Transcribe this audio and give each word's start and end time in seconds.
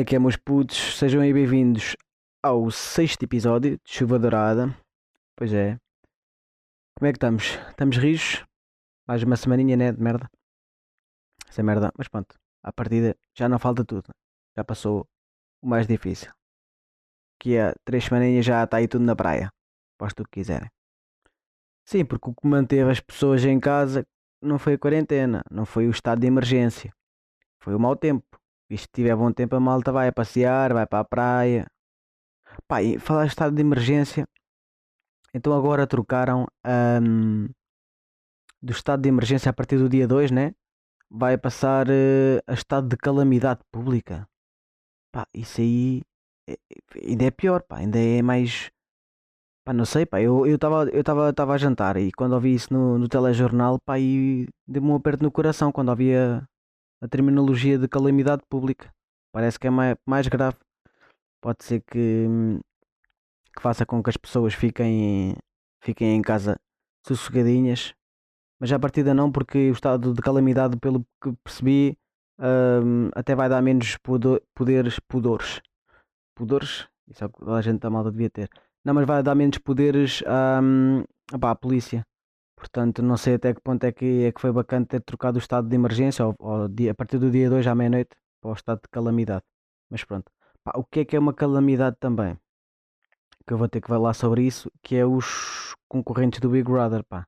é 0.00 0.04
que 0.04 0.16
é, 0.16 0.18
meus 0.18 0.36
putos? 0.36 0.96
Sejam 0.96 1.20
bem-vindos 1.20 1.94
ao 2.42 2.70
sexto 2.70 3.22
episódio 3.22 3.72
de 3.72 3.92
Chuva 3.92 4.18
Dourada. 4.18 4.74
Pois 5.36 5.52
é. 5.52 5.76
Como 6.96 7.06
é 7.06 7.12
que 7.12 7.18
estamos? 7.18 7.58
Estamos 7.68 7.98
rijos? 7.98 8.42
Mais 9.06 9.22
uma 9.22 9.36
semaninha, 9.36 9.76
né? 9.76 9.92
De 9.92 10.00
merda. 10.00 10.26
Essa 11.46 11.62
merda. 11.62 11.92
Mas 11.98 12.08
pronto, 12.08 12.34
à 12.62 12.72
partida 12.72 13.14
já 13.36 13.46
não 13.46 13.58
falta 13.58 13.84
tudo. 13.84 14.08
Já 14.56 14.64
passou 14.64 15.06
o 15.60 15.68
mais 15.68 15.86
difícil. 15.86 16.32
Que 17.38 17.56
é 17.56 17.74
três 17.84 18.04
semaninhas 18.04 18.46
já 18.46 18.64
está 18.64 18.78
aí 18.78 18.88
tudo 18.88 19.04
na 19.04 19.14
praia. 19.14 19.52
Posto 19.98 20.22
o 20.22 20.24
que 20.24 20.40
quiserem. 20.40 20.70
Sim, 21.84 22.06
porque 22.06 22.30
o 22.30 22.34
que 22.34 22.48
manteve 22.48 22.90
as 22.90 23.00
pessoas 23.00 23.44
em 23.44 23.60
casa 23.60 24.06
não 24.40 24.58
foi 24.58 24.74
a 24.74 24.78
quarentena, 24.78 25.42
não 25.50 25.66
foi 25.66 25.86
o 25.86 25.90
estado 25.90 26.22
de 26.22 26.26
emergência. 26.26 26.90
Foi 27.62 27.74
o 27.74 27.78
mau 27.78 27.94
tempo. 27.94 28.39
Visto 28.70 28.86
que 28.86 29.02
tiver 29.02 29.16
bom 29.16 29.32
tempo, 29.32 29.56
a 29.56 29.60
malta 29.60 29.90
vai 29.90 30.08
a 30.08 30.12
passear, 30.12 30.72
vai 30.72 30.86
para 30.86 31.00
a 31.00 31.04
praia. 31.04 31.66
Pá, 32.68 32.82
e 32.82 32.98
falar 32.98 33.24
de 33.24 33.30
estado 33.30 33.54
de 33.54 33.60
emergência. 33.60 34.24
Então 35.34 35.52
agora 35.52 35.86
trocaram 35.86 36.46
hum, 37.02 37.48
do 38.62 38.72
estado 38.72 39.02
de 39.02 39.08
emergência 39.08 39.50
a 39.50 39.52
partir 39.52 39.76
do 39.78 39.88
dia 39.88 40.06
2, 40.06 40.30
né? 40.30 40.52
Vai 41.10 41.36
passar 41.36 41.88
eh, 41.90 42.40
a 42.46 42.54
estado 42.54 42.88
de 42.88 42.96
calamidade 42.96 43.60
pública. 43.72 44.26
Pá, 45.12 45.26
isso 45.34 45.60
aí 45.60 46.02
é- 46.48 46.52
é- 46.54 47.08
ainda 47.10 47.24
é 47.24 47.30
pior, 47.30 47.62
pá, 47.62 47.78
ainda 47.78 47.98
é 47.98 48.22
mais. 48.22 48.70
Pá, 49.64 49.72
não 49.72 49.84
sei, 49.84 50.06
pá, 50.06 50.20
eu 50.22 50.46
estava 50.46 50.84
eu 50.90 51.04
tava, 51.04 51.32
tava 51.32 51.54
a 51.54 51.58
jantar 51.58 51.96
e 51.96 52.12
quando 52.12 52.34
ouvi 52.34 52.54
isso 52.54 52.72
no, 52.72 52.98
no 52.98 53.08
telejornal, 53.08 53.78
pá, 53.84 53.94
aí 53.94 54.46
deu-me 54.66 54.88
um 54.90 54.96
aperto 54.96 55.22
no 55.24 55.30
coração 55.32 55.72
quando 55.72 55.90
ouvi 55.90 56.12
a, 57.00 57.08
terminologia 57.08 57.78
de 57.78 57.88
calamidade 57.88 58.42
pública. 58.48 58.92
Parece 59.32 59.58
que 59.58 59.66
é 59.66 59.70
mais, 59.70 59.96
mais 60.06 60.26
grave. 60.28 60.56
Pode 61.40 61.64
ser 61.64 61.80
que, 61.80 62.26
hum, 62.28 62.60
que 63.54 63.62
faça 63.62 63.86
com 63.86 64.02
que 64.02 64.10
as 64.10 64.16
pessoas 64.16 64.54
fiquem, 64.54 65.36
fiquem 65.82 66.16
em 66.16 66.22
casa 66.22 66.58
sossegadinhas, 67.06 67.94
mas 68.60 68.70
à 68.72 68.78
partida 68.78 69.14
não, 69.14 69.32
porque 69.32 69.70
o 69.70 69.72
estado 69.72 70.12
de 70.12 70.20
calamidade, 70.20 70.76
pelo 70.76 71.00
que 71.22 71.32
percebi, 71.42 71.96
hum, 72.38 73.08
até 73.14 73.34
vai 73.34 73.48
dar 73.48 73.62
menos 73.62 73.96
pudo- 73.98 74.42
poderes, 74.54 74.98
pudores. 75.08 75.60
Pudores? 76.36 76.86
Isso 77.08 77.24
é 77.24 77.26
o 77.26 77.30
que 77.30 77.50
a 77.50 77.60
gente 77.60 77.80
da 77.80 77.90
malta 77.90 78.10
devia 78.10 78.30
ter. 78.30 78.50
Não, 78.84 78.94
mas 78.94 79.06
vai 79.06 79.22
dar 79.22 79.34
menos 79.34 79.58
poderes 79.58 80.22
hum, 80.62 81.04
opá, 81.32 81.50
à 81.50 81.54
polícia. 81.54 82.04
Portanto, 82.60 83.02
não 83.02 83.16
sei 83.16 83.34
até 83.36 83.54
que 83.54 83.60
ponto 83.62 83.82
é 83.84 83.90
que, 83.90 84.24
é 84.24 84.32
que 84.32 84.40
foi 84.40 84.52
bacana 84.52 84.84
ter 84.84 85.00
trocado 85.00 85.38
o 85.38 85.40
estado 85.40 85.66
de 85.66 85.74
emergência 85.74 86.26
ou, 86.26 86.34
ou 86.38 86.64
a 86.90 86.94
partir 86.94 87.18
do 87.18 87.30
dia 87.30 87.48
2 87.48 87.66
à 87.66 87.74
meia-noite 87.74 88.10
para 88.38 88.50
o 88.50 88.54
estado 88.54 88.82
de 88.82 88.88
calamidade. 88.90 89.42
Mas 89.88 90.04
pronto. 90.04 90.30
Pá, 90.62 90.72
o 90.76 90.84
que 90.84 91.00
é 91.00 91.04
que 91.06 91.16
é 91.16 91.18
uma 91.18 91.32
calamidade 91.32 91.96
também? 91.98 92.36
Que 93.46 93.54
eu 93.54 93.58
vou 93.58 93.66
ter 93.66 93.80
que 93.80 93.88
falar 93.88 94.12
sobre 94.12 94.42
isso, 94.42 94.70
que 94.82 94.94
é 94.94 95.06
os 95.06 95.74
concorrentes 95.88 96.38
do 96.38 96.50
Big 96.50 96.64
Brother, 96.64 97.02
pá. 97.04 97.26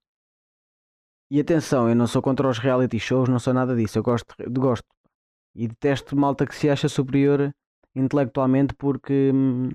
E 1.30 1.40
atenção, 1.40 1.88
eu 1.88 1.96
não 1.96 2.06
sou 2.06 2.20
contra 2.20 2.46
os 2.46 2.58
reality 2.58 2.98
shows, 3.00 3.26
não 3.26 3.38
sou 3.38 3.54
nada 3.54 3.74
disso. 3.74 3.98
Eu 3.98 4.02
gosto, 4.02 4.34
gosto. 4.50 4.86
E 5.54 5.66
detesto 5.66 6.14
malta 6.14 6.46
que 6.46 6.54
se 6.54 6.68
acha 6.68 6.90
superior 6.90 7.54
intelectualmente 7.94 8.74
porque, 8.74 9.30
hum, 9.32 9.70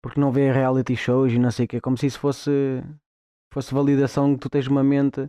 porque 0.00 0.20
não 0.20 0.30
vê 0.30 0.52
reality 0.52 0.94
shows 0.94 1.32
e 1.32 1.40
não 1.40 1.50
sei 1.50 1.64
o 1.64 1.68
quê. 1.68 1.80
Como 1.80 1.98
se 1.98 2.06
isso 2.06 2.20
fosse, 2.20 2.84
fosse 3.54 3.72
validação 3.74 4.34
que 4.34 4.40
tu 4.40 4.48
tens 4.50 4.66
uma 4.66 4.82
mente 4.82 5.28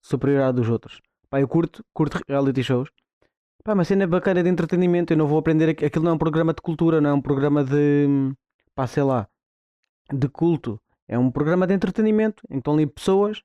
superior 0.00 0.42
à 0.44 0.52
dos 0.52 0.68
outros. 0.68 1.00
Pá, 1.30 1.40
eu 1.40 1.48
curto, 1.48 1.84
curto 1.92 2.18
reality 2.28 2.62
shows. 2.62 2.88
Pá, 3.64 3.74
mas 3.74 3.88
cena 3.88 4.06
bacana 4.06 4.42
de 4.42 4.48
entretenimento. 4.48 5.12
Eu 5.12 5.16
não 5.16 5.26
vou 5.26 5.38
aprender. 5.38 5.68
aqu- 5.70 5.84
Aquilo 5.84 6.04
não 6.04 6.12
é 6.12 6.14
um 6.14 6.18
programa 6.18 6.54
de 6.54 6.62
cultura, 6.62 7.00
não 7.00 7.10
é 7.10 7.12
um 7.14 7.20
programa 7.20 7.62
de. 7.64 8.32
pá, 8.74 8.86
sei 8.86 9.02
lá. 9.02 9.28
De 10.12 10.28
culto. 10.28 10.80
É 11.06 11.18
um 11.18 11.30
programa 11.30 11.66
de 11.66 11.74
entretenimento. 11.74 12.42
em 12.48 12.54
que 12.54 12.58
estão 12.58 12.74
ali 12.74 12.86
pessoas. 12.86 13.42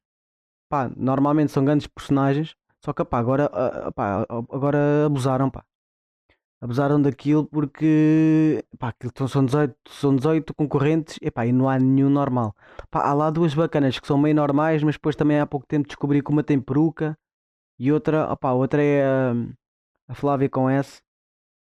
Pá, 0.70 0.90
normalmente 0.96 1.52
são 1.52 1.66
grandes 1.66 1.88
personagens. 1.88 2.56
Só 2.84 2.94
que, 2.94 3.04
pá, 3.06 3.20
agora, 3.20 3.50
ah, 3.54 3.88
ah, 3.88 3.92
pá, 3.92 4.26
agora 4.52 5.06
abusaram, 5.06 5.50
pá. 5.50 5.64
Abusaram 6.64 7.02
daquilo 7.02 7.46
porque, 7.46 8.64
pá, 8.80 8.88
aquilo 8.88 9.12
são- 9.18 9.28
são 9.28 9.46
18, 9.46 9.76
são 9.90 10.16
18 10.16 10.54
concorrentes 10.54 11.20
e, 11.22 11.30
pá, 11.30 11.46
e 11.46 11.52
não 11.52 11.68
há 11.68 11.78
nenhum 11.78 12.10
normal. 12.10 12.56
Pá, 12.90 13.02
há 13.06 13.14
lá 13.14 13.30
duas 13.30 13.54
bacanas 13.54 14.00
que 14.00 14.08
são 14.08 14.18
meio 14.18 14.34
normais, 14.34 14.82
mas 14.82 14.96
depois 14.96 15.14
também 15.14 15.42
há 15.42 15.46
pouco 15.46 15.68
tempo 15.68 15.86
descobri 15.90 16.24
que 16.24 16.32
uma 16.32 16.42
tem 16.42 16.62
peruca 16.62 17.18
e 17.78 17.92
outra, 17.92 18.32
opá, 18.32 18.54
outra 18.54 18.82
é 18.82 19.04
a, 19.06 19.34
a 20.08 20.16
Flávia 20.16 20.50
com 20.50 20.70
S, 20.70 21.02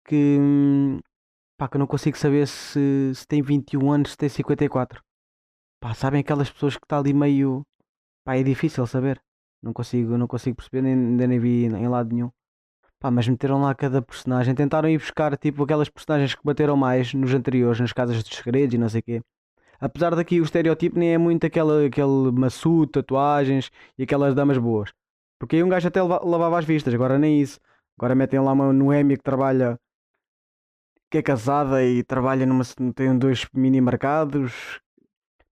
que, 0.07 0.39
pá, 1.57 1.69
que 1.69 1.77
eu 1.77 1.79
não 1.81 1.87
consigo 1.87 2.17
saber 2.19 2.47
se, 2.47 3.13
se 3.15 3.27
tem 3.27 3.43
21 3.43 3.91
anos, 3.93 4.11
se 4.13 4.17
tem 4.19 4.29
54. 4.29 5.03
Pá, 5.81 5.95
sabem 5.95 6.21
aquelas 6.21 6.51
pessoas 6.51 6.77
que 6.77 6.85
está 6.85 6.99
ali 6.99 7.15
meio, 7.15 7.63
pá, 8.25 8.37
é 8.37 8.43
difícil 8.43 8.87
saber. 8.87 9.21
Não 9.63 9.73
consigo, 9.73 10.19
não 10.19 10.27
consigo 10.27 10.57
perceber, 10.57 10.83
nem, 10.83 10.97
nem 10.97 11.39
vi 11.39 11.65
em 11.67 11.89
lado 11.89 12.15
nenhum. 12.15 12.31
Pá, 13.03 13.11
mas 13.11 13.27
meteram 13.27 13.61
lá 13.61 13.75
cada 13.75 14.01
personagem, 14.01 14.55
tentaram 14.55 14.89
ir 14.89 14.97
buscar 14.97 15.37
tipo 15.37 15.65
aquelas 15.65 15.89
personagens 15.89 16.37
que 16.37 16.41
bateram 16.45 16.77
mais 16.77 17.13
nos 17.13 17.35
anteriores, 17.35 17.81
nas 17.81 17.93
Casas 17.93 18.23
dos 18.23 18.33
Segredos 18.33 18.77
e 18.77 18.79
não 18.79 18.89
sei 18.89 19.01
o 19.01 19.03
quê. 19.03 19.23
Apesar 19.81 20.15
daqui 20.15 20.41
o 20.41 20.45
estereotipo 20.45 20.97
nem 20.97 21.15
é 21.15 21.19
muito 21.19 21.45
aquele, 21.45 21.87
aquele 21.87 22.31
maçu, 22.31 22.87
tatuagens 22.87 23.73
e 23.99 24.05
aquelas 24.05 24.37
damas 24.37 24.57
boas. 24.57 24.93
Porque 25.37 25.57
aí 25.57 25.65
um 25.65 25.69
gajo 25.69 25.89
até 25.89 26.01
lavava 26.01 26.61
as 26.61 26.65
vistas, 26.65 26.95
agora 26.95 27.19
nem 27.19 27.41
isso. 27.41 27.59
Agora 27.99 28.15
metem 28.15 28.39
lá 28.39 28.53
uma 28.53 28.73
Noémia 28.73 29.17
que 29.17 29.25
trabalha, 29.25 29.77
que 31.11 31.19
é 31.19 31.23
casada 31.23 31.85
e 31.85 32.05
trabalha 32.05 32.47
numa, 32.47 32.63
tem 32.95 33.19
dois 33.19 33.49
mini 33.53 33.81
mercados. 33.81 34.81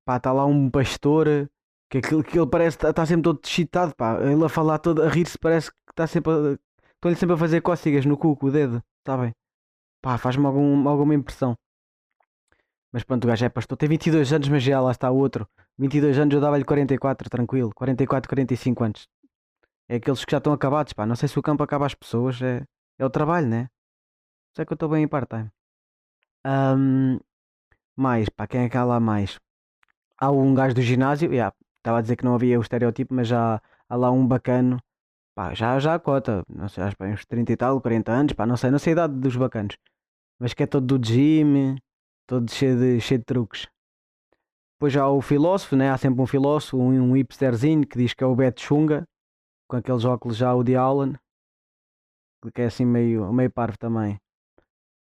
Pá, 0.04 0.18
está 0.18 0.32
lá 0.32 0.46
um 0.46 0.70
pastor 0.70 1.50
que 1.90 1.98
aquilo 1.98 2.22
que 2.22 2.38
ele 2.38 2.46
parece 2.46 2.76
está 2.76 3.04
sempre 3.04 3.24
todo 3.24 3.40
excitado, 3.44 3.92
pá. 3.96 4.20
Ele 4.22 4.44
a 4.44 4.48
falar 4.48 4.78
todo, 4.78 5.02
a 5.02 5.08
rir-se, 5.08 5.36
parece 5.36 5.72
que 5.72 5.76
está 5.90 6.06
sempre 6.06 6.30
a, 6.32 6.69
estão-lhe 7.00 7.16
sempre 7.16 7.34
a 7.34 7.38
fazer 7.38 7.62
cócegas 7.62 8.04
no 8.04 8.16
cu 8.16 8.36
com 8.36 8.46
o 8.46 8.50
dedo, 8.50 8.82
sabem? 9.06 9.32
Pá, 10.02 10.18
faz-me 10.18 10.44
algum, 10.46 10.86
alguma 10.86 11.14
impressão. 11.14 11.56
Mas 12.92 13.04
pronto, 13.04 13.24
o 13.24 13.28
gajo 13.28 13.44
é 13.44 13.48
pastor. 13.48 13.76
Tem 13.78 13.88
22 13.88 14.32
anos, 14.32 14.48
mas 14.48 14.62
já 14.62 14.80
lá 14.80 14.90
está 14.90 15.10
o 15.10 15.16
outro. 15.16 15.48
22 15.78 16.18
anos 16.18 16.34
eu 16.34 16.40
dava-lhe 16.40 16.64
44, 16.64 17.30
tranquilo. 17.30 17.72
44, 17.74 18.28
45 18.28 18.84
anos. 18.84 19.08
É 19.88 19.96
aqueles 19.96 20.24
que 20.24 20.32
já 20.32 20.38
estão 20.38 20.52
acabados, 20.52 20.92
pá. 20.92 21.06
Não 21.06 21.16
sei 21.16 21.28
se 21.28 21.38
o 21.38 21.42
campo 21.42 21.62
acaba 21.62 21.86
as 21.86 21.94
pessoas, 21.94 22.40
é, 22.42 22.64
é 22.98 23.04
o 23.04 23.10
trabalho, 23.10 23.46
né? 23.46 23.68
Sei 24.54 24.64
que 24.66 24.72
eu 24.72 24.74
estou 24.74 24.88
bem 24.88 25.04
em 25.04 25.08
part-time. 25.08 25.50
Ahm, 26.44 27.18
mais, 27.96 28.28
pá, 28.28 28.46
quem 28.46 28.62
é 28.62 28.68
que 28.68 28.76
há 28.76 28.84
lá 28.84 29.00
mais? 29.00 29.38
Há 30.18 30.30
um 30.30 30.54
gajo 30.54 30.74
do 30.74 30.82
ginásio, 30.82 31.32
yeah, 31.32 31.54
estava 31.78 31.98
a 31.98 32.02
dizer 32.02 32.16
que 32.16 32.24
não 32.24 32.34
havia 32.34 32.58
o 32.58 32.62
estereotipo, 32.62 33.14
mas 33.14 33.28
já 33.28 33.60
há 33.88 33.96
lá 33.96 34.10
um 34.10 34.26
bacano. 34.26 34.78
Pá, 35.34 35.54
já, 35.54 35.78
já 35.78 35.94
a 35.94 35.98
cota, 35.98 36.44
não 36.48 36.68
sei, 36.68 36.84
acho 36.84 36.96
que 36.96 37.04
uns 37.04 37.24
30 37.24 37.52
e 37.52 37.56
tal, 37.56 37.80
40 37.80 38.12
anos, 38.12 38.32
pá, 38.32 38.46
não 38.46 38.56
sei, 38.56 38.70
não 38.70 38.78
sei 38.78 38.92
a 38.92 38.94
idade 38.94 39.14
dos 39.14 39.36
bacanos. 39.36 39.76
Mas 40.38 40.54
que 40.54 40.62
é 40.62 40.66
todo 40.66 40.98
do 40.98 41.04
gym, 41.04 41.76
todo 42.26 42.50
cheio 42.50 42.78
de, 42.78 43.00
cheio 43.00 43.18
de 43.18 43.24
truques. 43.24 43.68
Depois 44.74 44.92
já 44.92 45.02
há 45.02 45.10
o 45.10 45.20
filósofo, 45.20 45.76
né? 45.76 45.90
Há 45.90 45.98
sempre 45.98 46.22
um 46.22 46.26
filósofo, 46.26 46.78
um, 46.78 47.10
um 47.10 47.16
hipsterzinho 47.16 47.86
que 47.86 47.98
diz 47.98 48.14
que 48.14 48.24
é 48.24 48.26
o 48.26 48.34
Beto 48.34 48.62
Xunga, 48.62 49.04
com 49.68 49.76
aqueles 49.76 50.04
óculos 50.04 50.36
já 50.36 50.54
o 50.54 50.64
de 50.64 50.74
Allen, 50.74 51.14
que 52.54 52.62
é 52.62 52.66
assim 52.66 52.86
meio, 52.86 53.30
meio 53.32 53.50
parvo 53.50 53.76
também. 53.78 54.18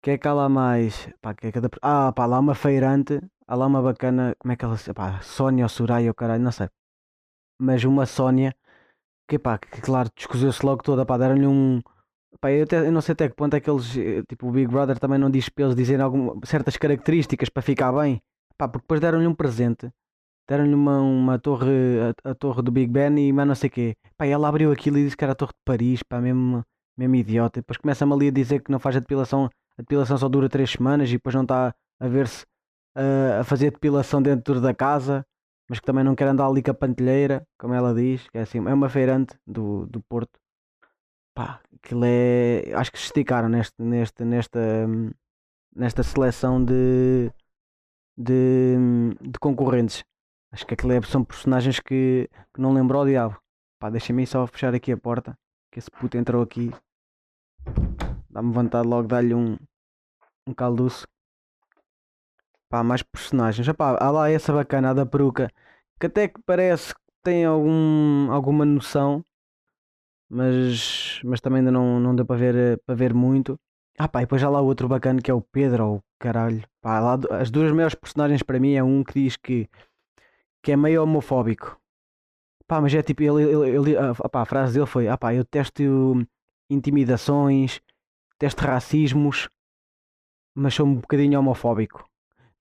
Que 0.00 0.12
é 0.12 0.18
que 0.18 0.28
há 0.28 0.32
lá 0.32 0.48
mais? 0.48 1.08
Pá, 1.20 1.34
que 1.34 1.48
é 1.48 1.52
cada... 1.52 1.68
Ah, 1.82 2.12
pá, 2.12 2.26
lá 2.26 2.38
uma 2.38 2.54
feirante, 2.54 3.20
há 3.48 3.54
lá 3.56 3.66
uma 3.66 3.82
bacana, 3.82 4.34
como 4.38 4.52
é 4.52 4.56
que 4.56 4.64
ela 4.64 4.76
se... 4.76 4.92
Pá, 4.94 5.20
Sónia 5.22 5.64
ou 5.64 5.68
Soraya 5.68 6.08
ou 6.08 6.14
caralho, 6.14 6.42
não 6.42 6.52
sei. 6.52 6.68
Mas 7.58 7.82
uma 7.84 8.06
Sónia, 8.06 8.54
que 9.28 9.38
pá, 9.38 9.58
que 9.58 9.80
claro, 9.80 10.08
descozeu-se 10.16 10.64
logo 10.64 10.82
toda, 10.82 11.04
pá, 11.06 11.16
deram-lhe 11.16 11.46
um... 11.46 11.80
Pá, 12.40 12.50
eu, 12.50 12.64
até, 12.64 12.86
eu 12.86 12.92
não 12.92 13.00
sei 13.00 13.12
até 13.12 13.28
que 13.28 13.34
ponto 13.34 13.54
é 13.54 13.60
que 13.60 13.70
eles, 13.70 13.96
eh, 13.96 14.22
tipo, 14.28 14.48
o 14.48 14.52
Big 14.52 14.70
Brother 14.70 14.98
também 14.98 15.18
não 15.18 15.30
diz 15.30 15.48
para 15.48 15.64
eles 15.64 15.76
dizerem 15.76 16.04
certas 16.44 16.76
características 16.76 17.48
para 17.48 17.62
ficar 17.62 17.92
bem. 17.92 18.20
Pá, 18.58 18.68
porque 18.68 18.84
depois 18.84 19.00
deram-lhe 19.00 19.26
um 19.26 19.34
presente. 19.34 19.90
Deram-lhe 20.48 20.74
uma, 20.74 21.00
uma 21.00 21.38
torre, 21.38 21.70
a, 22.24 22.30
a 22.30 22.34
torre 22.34 22.62
do 22.62 22.70
Big 22.70 22.92
Ben 22.92 23.16
e 23.18 23.32
mais 23.32 23.48
não 23.48 23.54
sei 23.54 23.68
o 23.68 23.72
quê. 23.72 23.96
Pá, 24.16 24.26
ela 24.26 24.48
abriu 24.48 24.72
aquilo 24.72 24.98
e 24.98 25.04
disse 25.04 25.16
que 25.16 25.24
era 25.24 25.32
a 25.32 25.36
torre 25.36 25.52
de 25.52 25.62
Paris, 25.64 26.02
pá, 26.02 26.20
mesmo, 26.20 26.62
mesmo 26.96 27.14
idiota. 27.16 27.58
E 27.60 27.62
depois 27.62 27.78
começa-me 27.78 28.12
ali 28.12 28.28
a 28.28 28.32
dizer 28.32 28.62
que 28.62 28.70
não 28.70 28.78
faz 28.78 28.96
a 28.96 29.00
depilação, 29.00 29.48
a 29.78 29.82
depilação 29.82 30.18
só 30.18 30.28
dura 30.28 30.48
3 30.48 30.70
semanas 30.70 31.08
e 31.08 31.14
depois 31.14 31.34
não 31.34 31.42
está 31.42 31.74
a 32.00 32.08
ver-se 32.08 32.44
ah, 32.96 33.40
a 33.40 33.44
fazer 33.44 33.70
depilação 33.72 34.22
dentro 34.22 34.60
da 34.60 34.72
casa, 34.72 35.26
mas 35.68 35.80
que 35.80 35.86
também 35.86 36.04
não 36.04 36.14
quer 36.14 36.28
andar 36.28 36.46
ali 36.46 36.62
com 36.62 36.70
a 36.70 36.74
pantelheira, 36.74 37.46
como 37.58 37.74
ela 37.74 37.94
diz, 37.94 38.28
que 38.28 38.38
é 38.38 38.42
assim, 38.42 38.58
é 38.58 38.74
uma 38.74 38.88
feirante 38.88 39.38
do, 39.46 39.86
do 39.86 40.00
Porto. 40.02 40.38
Pá, 41.34 41.60
aquilo 41.76 42.04
é. 42.04 42.72
Acho 42.74 42.92
que 42.92 42.98
se 42.98 43.06
esticaram 43.06 43.48
neste, 43.48 43.82
neste, 43.82 44.24
nesta, 44.24 44.60
nesta 45.74 46.02
seleção 46.02 46.64
de, 46.64 47.30
de, 48.16 48.76
de 49.20 49.38
concorrentes. 49.40 50.04
Acho 50.52 50.66
que 50.66 50.74
aquilo 50.74 50.92
é, 50.92 51.02
são 51.02 51.24
personagens 51.24 51.80
que, 51.80 52.28
que 52.54 52.60
não 52.60 52.72
lembro 52.72 52.98
ao 52.98 53.06
diabo. 53.06 53.36
Pá, 53.80 53.90
deixa-me 53.90 54.26
só 54.26 54.46
fechar 54.46 54.74
aqui 54.74 54.92
a 54.92 54.96
porta, 54.96 55.36
que 55.72 55.78
esse 55.80 55.90
puto 55.90 56.16
entrou 56.16 56.42
aqui. 56.42 56.70
Dá-me 58.30 58.52
vontade 58.52 58.86
logo 58.86 59.02
de 59.02 59.08
dar-lhe 59.08 59.34
um, 59.34 59.56
um 60.46 60.54
calduço. 60.54 61.06
Pá, 62.74 62.82
mais 62.82 63.04
personagens. 63.04 63.68
Epá, 63.68 63.96
há 64.00 64.10
lá 64.10 64.28
essa 64.28 64.52
bacana, 64.52 64.92
da 64.92 65.06
peruca, 65.06 65.48
que 66.00 66.06
até 66.06 66.26
que 66.26 66.40
parece 66.44 66.92
que 66.92 67.00
tem 67.22 67.44
algum, 67.44 68.32
alguma 68.32 68.64
noção, 68.64 69.24
mas, 70.28 71.20
mas 71.22 71.40
também 71.40 71.60
ainda 71.60 71.70
não, 71.70 72.00
não 72.00 72.16
deu 72.16 72.26
para 72.26 72.34
ver, 72.36 72.82
para 72.84 72.96
ver 72.96 73.14
muito. 73.14 73.56
Ah 73.96 74.08
pá, 74.08 74.22
e 74.22 74.24
depois 74.24 74.42
há 74.42 74.50
lá 74.50 74.60
outro 74.60 74.88
bacana 74.88 75.22
que 75.22 75.30
é 75.30 75.34
o 75.34 75.40
Pedro, 75.40 75.86
ou 75.86 76.04
caralho. 76.18 76.64
Pá, 76.80 76.98
lá, 76.98 77.16
as 77.38 77.48
duas 77.48 77.70
maiores 77.70 77.94
personagens 77.94 78.42
para 78.42 78.58
mim 78.58 78.74
é 78.74 78.82
um 78.82 79.04
que 79.04 79.22
diz 79.22 79.36
que, 79.36 79.68
que 80.60 80.72
é 80.72 80.76
meio 80.76 81.04
homofóbico. 81.04 81.80
Pá, 82.66 82.80
mas 82.80 82.92
é 82.92 83.02
tipo, 83.02 83.22
ele, 83.22 83.44
ele, 83.44 83.70
ele 83.70 83.96
a, 83.96 84.28
pá, 84.28 84.42
a 84.42 84.46
frase 84.46 84.74
dele 84.74 84.86
foi, 84.86 85.06
ah 85.06 85.16
pá, 85.16 85.32
eu 85.32 85.44
testo 85.44 86.26
intimidações, 86.68 87.80
testo 88.36 88.64
racismos, 88.64 89.48
mas 90.56 90.74
sou 90.74 90.86
um 90.86 90.96
bocadinho 90.96 91.38
homofóbico. 91.38 92.04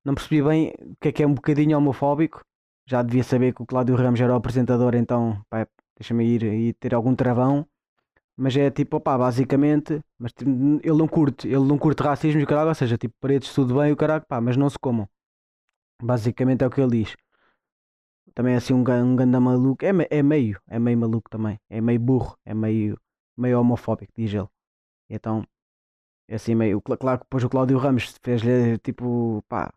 Não 0.03 0.15
percebi 0.15 0.41
bem 0.41 0.73
o 0.81 0.95
que 0.99 1.09
é 1.09 1.11
que 1.11 1.23
é 1.23 1.27
um 1.27 1.33
bocadinho 1.33 1.77
homofóbico. 1.77 2.43
Já 2.85 3.01
devia 3.01 3.23
saber 3.23 3.53
que 3.53 3.61
o 3.61 3.65
Cláudio 3.65 3.95
Ramos 3.95 4.19
era 4.19 4.33
o 4.33 4.35
apresentador, 4.35 4.95
então 4.95 5.41
deixa-me 5.97 6.25
ir 6.25 6.43
e 6.43 6.73
ter 6.73 6.93
algum 6.93 7.15
travão. 7.15 7.65
Mas 8.35 8.57
é 8.57 8.69
tipo, 8.71 8.97
opá, 8.97 9.17
basicamente, 9.17 10.01
mas 10.17 10.33
tipo, 10.33 10.49
ele 10.83 10.97
não 10.97 11.07
curte, 11.07 11.47
ele 11.47 11.65
não 11.65 11.77
curte 11.77 12.01
racismo 12.03 12.41
e 12.41 12.43
o 12.43 12.47
caralho, 12.47 12.69
ou 12.69 12.75
seja, 12.75 12.97
tipo, 12.97 13.15
paredes 13.19 13.53
tudo 13.53 13.75
bem 13.79 13.91
o 13.91 13.95
caralho, 13.95 14.25
pá, 14.27 14.41
mas 14.41 14.57
não 14.57 14.69
se 14.69 14.79
comam. 14.79 15.07
Basicamente 16.01 16.63
é 16.63 16.67
o 16.67 16.71
que 16.71 16.81
ele 16.81 17.03
diz. 17.03 17.15
Também 18.33 18.55
é 18.55 18.57
assim 18.57 18.73
um, 18.73 18.79
um 18.79 19.15
ganda 19.15 19.39
maluco, 19.39 19.85
é, 19.85 19.91
é 20.09 20.23
meio, 20.23 20.59
é 20.67 20.79
meio 20.79 20.97
maluco 20.97 21.29
também, 21.29 21.59
é 21.69 21.79
meio 21.79 21.99
burro, 21.99 22.35
é 22.43 22.53
meio, 22.53 22.99
meio 23.37 23.59
homofóbico, 23.59 24.11
diz 24.17 24.33
ele. 24.33 24.47
Então, 25.09 25.45
é 26.27 26.35
assim 26.35 26.55
meio, 26.55 26.81
claro 26.81 27.19
que 27.19 27.25
depois 27.25 27.43
o 27.43 27.49
Cláudio 27.49 27.77
Ramos 27.77 28.15
fez-lhe 28.23 28.79
tipo, 28.79 29.43
pá, 29.47 29.71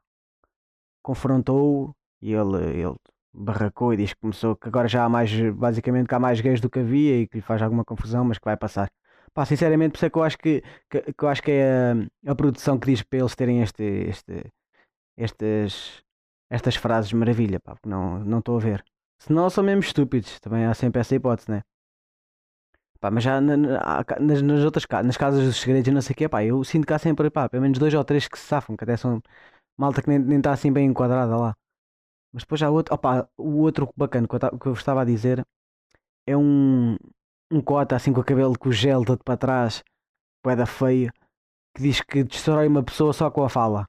confrontou 1.06 1.94
e 2.20 2.32
ele, 2.32 2.56
ele 2.80 2.96
barracou 3.32 3.92
e 3.94 3.96
diz 3.96 4.12
que 4.12 4.20
começou 4.20 4.56
que 4.56 4.68
agora 4.68 4.88
já 4.88 5.04
há 5.04 5.08
mais, 5.08 5.30
basicamente 5.54 6.08
que 6.08 6.14
há 6.14 6.18
mais 6.18 6.40
gays 6.40 6.60
do 6.60 6.68
que 6.68 6.80
havia 6.80 7.20
e 7.20 7.28
que 7.28 7.36
lhe 7.36 7.42
faz 7.42 7.62
alguma 7.62 7.84
confusão, 7.84 8.24
mas 8.24 8.38
que 8.38 8.44
vai 8.44 8.56
passar. 8.56 8.90
Pá, 9.32 9.44
sinceramente, 9.44 9.92
por 9.92 9.98
isso 9.98 10.06
é 10.06 10.10
que 10.10 10.18
eu 10.18 10.22
acho 10.24 10.38
que, 10.38 10.62
que, 10.90 11.12
que 11.12 11.24
eu 11.24 11.28
acho 11.28 11.42
que 11.42 11.50
é 11.52 11.92
a, 12.26 12.32
a, 12.32 12.34
produção 12.34 12.78
que 12.78 12.86
diz 12.90 13.02
para 13.02 13.20
eles 13.20 13.36
terem 13.36 13.62
este, 13.62 13.84
este, 13.84 14.52
estes, 15.16 16.02
estas 16.50 16.76
frases 16.76 17.12
maravilha, 17.12 17.60
pá, 17.60 17.74
porque 17.74 17.88
não 17.88 18.20
não 18.24 18.38
estou 18.40 18.56
a 18.56 18.60
ver. 18.60 18.84
Senão 19.18 19.50
são 19.50 19.64
mesmo 19.64 19.82
estúpidos, 19.82 20.40
também 20.40 20.64
há 20.66 20.74
sempre 20.74 21.00
essa 21.00 21.14
hipótese, 21.14 21.50
né? 21.50 21.62
Pá, 23.00 23.10
mas 23.10 23.24
já 23.24 23.40
na, 23.40 23.56
na, 23.56 24.04
nas, 24.20 24.42
nas 24.42 24.64
outras 24.64 24.86
nas 25.04 25.16
casas 25.16 25.44
dos 25.44 25.56
segredos 25.60 25.88
e 25.88 25.90
não 25.92 26.00
sei 26.00 26.14
o 26.14 26.16
quê, 26.16 26.28
pá, 26.28 26.42
eu 26.44 26.64
sinto 26.64 26.86
que 26.86 26.92
há 26.94 26.98
sempre, 26.98 27.30
pá, 27.30 27.48
pelo 27.48 27.62
menos 27.62 27.78
dois 27.78 27.92
ou 27.94 28.04
três 28.04 28.26
que 28.26 28.38
se 28.38 28.46
safam, 28.46 28.76
que 28.76 28.84
até 28.84 28.96
são 28.96 29.22
malta 29.76 30.02
que 30.02 30.08
nem 30.10 30.38
está 30.38 30.52
assim 30.52 30.72
bem 30.72 30.86
enquadrada 30.86 31.36
lá. 31.36 31.54
Mas 32.32 32.42
depois 32.42 32.62
há 32.62 32.70
outro. 32.70 32.94
Opa, 32.94 33.28
o 33.36 33.58
outro 33.60 33.88
bacana 33.96 34.26
que 34.28 34.34
eu, 34.34 34.58
que 34.58 34.66
eu 34.66 34.72
estava 34.72 35.02
a 35.02 35.04
dizer 35.04 35.46
é 36.26 36.36
um, 36.36 36.96
um 37.50 37.60
cota 37.62 37.96
assim 37.96 38.12
com 38.12 38.20
o 38.20 38.24
cabelo 38.24 38.58
com 38.58 38.68
o 38.68 38.72
gel 38.72 39.04
todo 39.04 39.22
para 39.24 39.36
trás, 39.36 39.82
poeda 40.42 40.66
feio, 40.66 41.12
que 41.74 41.82
diz 41.82 42.00
que 42.00 42.24
destrói 42.24 42.66
uma 42.66 42.82
pessoa 42.82 43.12
só 43.12 43.30
com 43.30 43.44
a 43.44 43.48
fala. 43.48 43.86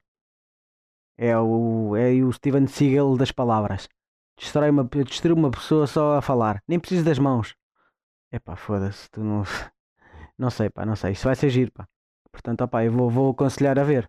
É 1.16 1.36
o, 1.36 1.96
é 1.96 2.12
o 2.22 2.32
Steven 2.32 2.66
Seagal 2.66 3.16
das 3.16 3.32
palavras. 3.32 3.88
Destrói 4.38 4.70
uma, 4.70 4.84
destrói 4.84 5.34
uma 5.34 5.50
pessoa 5.50 5.86
só 5.86 6.16
a 6.16 6.22
falar. 6.22 6.62
Nem 6.68 6.78
preciso 6.78 7.04
das 7.04 7.18
mãos. 7.18 7.56
É 8.30 8.38
pá, 8.38 8.56
foda-se, 8.56 9.10
tu 9.10 9.22
não. 9.22 9.42
Não 10.38 10.50
sei, 10.50 10.70
pá, 10.70 10.86
não 10.86 10.94
sei. 10.94 11.12
Isso 11.14 11.24
vai 11.24 11.34
ser 11.34 11.50
giro, 11.50 11.72
pá. 11.72 11.84
Portanto, 12.30 12.62
opá, 12.62 12.84
eu 12.84 12.92
vou, 12.92 13.10
vou 13.10 13.30
aconselhar 13.32 13.76
a 13.76 13.82
ver. 13.82 14.08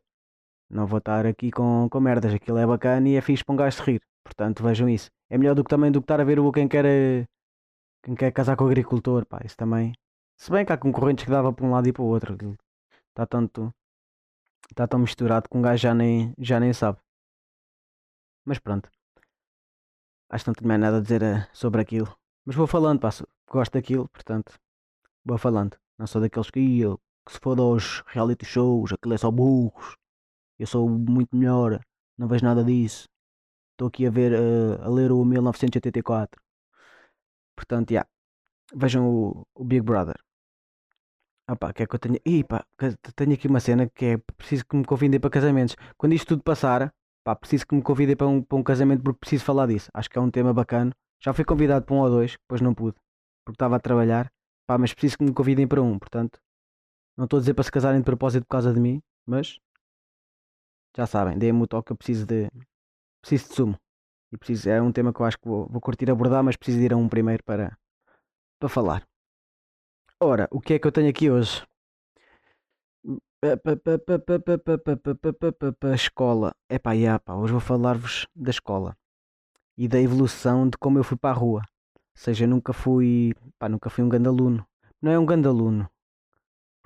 Não 0.69 0.86
vou 0.86 1.00
estar 1.00 1.25
aqui 1.25 1.51
com, 1.51 1.88
com 1.89 2.00
merdas. 2.00 2.33
Aquilo 2.33 2.57
é 2.57 2.66
bacana 2.66 3.10
e 3.10 3.16
é 3.16 3.21
fixe 3.21 3.44
para 3.44 3.54
um 3.54 3.57
gajo 3.57 3.83
rir. 3.83 4.01
Portanto, 4.24 4.63
vejam 4.63 4.88
isso. 4.88 5.10
É 5.30 5.38
melhor 5.38 5.56
do 5.56 5.63
que 5.63 5.69
também 5.69 5.92
do 5.92 6.00
que 6.00 6.06
estar 6.06 6.21
a 6.21 6.24
ver 6.24 6.39
o 6.39 6.51
quem 6.51 6.68
quer, 6.68 6.86
quem 8.04 8.16
quer 8.16 8.31
casar 8.31 8.56
com 8.56 8.66
o 8.66 8.68
agricultor. 8.68 9.25
Pá, 9.25 9.42
isso 9.44 9.57
também. 9.57 9.94
Se 10.38 10.51
bem 10.51 10.66
que 10.66 10.71
há 10.71 10.77
concorrentes 10.77 11.25
que 11.25 11.31
dava 11.31 11.51
para 11.51 11.66
um 11.66 11.71
lado 11.71 11.88
e 11.88 11.94
para 11.94 12.04
o 12.04 12.06
outro. 12.06 12.38
Está 13.10 13.25
tanto. 13.25 13.74
Está 14.69 14.88
tão 14.88 15.00
misturado 15.00 15.50
que 15.50 15.57
um 15.57 15.62
gajo 15.62 15.81
já 15.81 15.94
nem, 15.94 16.33
já 16.38 16.60
nem 16.60 16.71
sabe. 16.74 17.00
Mas 18.45 18.60
pronto. 18.60 18.89
Acho 20.30 20.44
que 20.44 20.50
não 20.50 20.54
tenho 20.54 20.68
mais 20.68 20.80
nada 20.80 20.98
a 20.98 21.01
dizer 21.01 21.24
eh, 21.24 21.48
sobre 21.51 21.81
aquilo. 21.81 22.16
Mas 22.45 22.56
vou 22.56 22.68
falando. 22.68 23.01
Gosto 23.50 23.74
daquilo, 23.74 24.07
portanto. 24.10 24.54
Vou 25.25 25.38
falando. 25.38 25.77
Não 25.98 26.06
sou 26.07 26.21
daqueles 26.21 26.50
que, 26.51 26.81
que 27.25 27.33
se 27.33 27.39
for 27.39 27.60
aos 27.60 28.01
reality 28.07 28.45
shows, 28.45 28.94
aquilo 28.94 29.16
é 29.16 29.18
só 29.18 29.31
burros. 29.31 29.98
Eu 30.60 30.68
sou 30.68 30.90
muito 30.90 31.36
melhor. 31.36 31.80
Não 32.18 32.28
vejo 32.28 32.44
nada 32.44 32.64
disso. 32.64 33.08
Estou 33.72 33.88
aqui 33.88 34.06
a 34.06 34.12
ver, 34.12 34.34
uh, 34.34 34.84
a 34.84 34.90
ler 34.90 35.12
o 35.12 35.24
1984. 35.24 36.40
Portanto, 37.56 37.92
yeah. 37.92 38.08
vejam 38.76 39.10
o, 39.10 39.48
o 39.56 39.64
Big 39.64 39.82
Brother. 39.82 40.16
Opa, 41.50 41.74
que 41.74 41.84
é 41.84 41.88
que 41.88 41.96
eu 41.96 42.00
tenho. 42.00 42.20
Ih, 42.26 42.44
pá, 42.44 42.64
tenho 43.16 43.34
aqui 43.34 43.48
uma 43.48 43.60
cena 43.60 43.90
que 43.90 44.06
é 44.06 44.18
preciso 44.38 44.66
que 44.66 44.76
me 44.76 44.86
convidem 44.86 45.20
para 45.20 45.30
casamentos. 45.30 45.76
Quando 45.98 46.14
isto 46.14 46.28
tudo 46.28 46.44
passar, 46.44 46.94
pá, 47.24 47.36
preciso 47.36 47.66
que 47.66 47.76
me 47.76 47.82
convidem 47.82 48.16
para 48.16 48.28
um, 48.28 48.42
para 48.42 48.58
um 48.58 48.64
casamento 48.64 49.02
porque 49.02 49.20
preciso 49.20 49.46
falar 49.46 49.68
disso. 49.68 49.90
Acho 49.94 50.10
que 50.10 50.18
é 50.18 50.22
um 50.22 50.30
tema 50.30 50.54
bacana. 50.54 50.92
Já 51.22 51.34
fui 51.34 51.44
convidado 51.46 51.86
para 51.86 51.96
um 51.96 52.00
ou 52.00 52.10
dois, 52.10 52.34
depois 52.34 52.62
não 52.62 52.74
pude, 52.74 52.98
porque 53.46 53.56
estava 53.56 53.78
a 53.78 53.80
trabalhar. 53.80 54.32
Pá, 54.68 54.78
mas 54.78 54.94
preciso 54.94 55.18
que 55.18 55.24
me 55.24 55.34
convidem 55.34 55.68
para 55.68 55.82
um, 55.82 55.98
portanto, 55.98 56.40
não 57.18 57.26
estou 57.26 57.38
a 57.38 57.40
dizer 57.42 57.54
para 57.54 57.64
se 57.64 57.72
casarem 57.72 58.00
de 58.00 58.06
propósito 58.06 58.44
por 58.44 58.50
causa 58.50 58.74
de 58.74 58.80
mim, 58.80 59.02
mas 59.26 59.60
já 60.96 61.06
sabem, 61.08 61.38
deem-me 61.38 61.64
o 61.64 61.68
toque, 61.68 61.92
eu 61.92 61.96
preciso 61.96 62.26
de, 62.26 62.50
preciso 63.22 63.50
de 63.50 63.56
sumo. 63.56 63.80
E 64.32 64.38
preciso, 64.38 64.70
é 64.70 64.82
um 64.82 64.92
tema 64.92 65.12
que 65.12 65.20
eu 65.20 65.26
acho 65.26 65.40
que 65.40 65.48
vou, 65.48 65.68
vou 65.68 65.82
curtir 65.82 66.10
abordar, 66.10 66.44
mas 66.44 66.56
preciso 66.56 66.80
ir 66.84 66.94
a 66.94 66.98
um 66.98 67.10
primeiro 67.10 67.44
para, 67.44 67.78
para 68.60 68.70
falar. 68.70 69.04
Ora, 70.20 70.48
o 70.52 70.60
que 70.60 70.74
é 70.74 70.80
que 70.80 70.86
eu 70.86 70.92
tenho 70.92 71.10
aqui 71.10 71.30
hoje? 71.32 71.64
A 75.82 75.96
escola. 75.96 76.54
Epá, 76.70 76.92
yeah, 76.92 77.18
pá, 77.20 77.36
hoje 77.36 77.54
vou 77.54 77.62
falar-vos 77.62 78.28
da 78.36 78.50
escola 78.50 78.98
e 79.78 79.88
da 79.88 80.00
evolução 80.02 80.69
de 80.69 80.78
como 80.78 81.00
eu 81.00 81.04
fui 81.06 81.16
para 81.16 81.30
a 81.30 81.40
rua. 81.40 81.62
Ou 81.96 82.02
seja, 82.14 82.46
nunca 82.46 82.74
fui, 82.74 83.34
pá, 83.58 83.69
nunca 83.69 83.90
fui 83.90 84.04
um 84.04 84.10
grande 84.10 84.28
aluno. 84.28 84.68
Não 85.02 85.10
é 85.10 85.18
um 85.18 85.26
grande 85.26 85.48
aluno, 85.48 85.90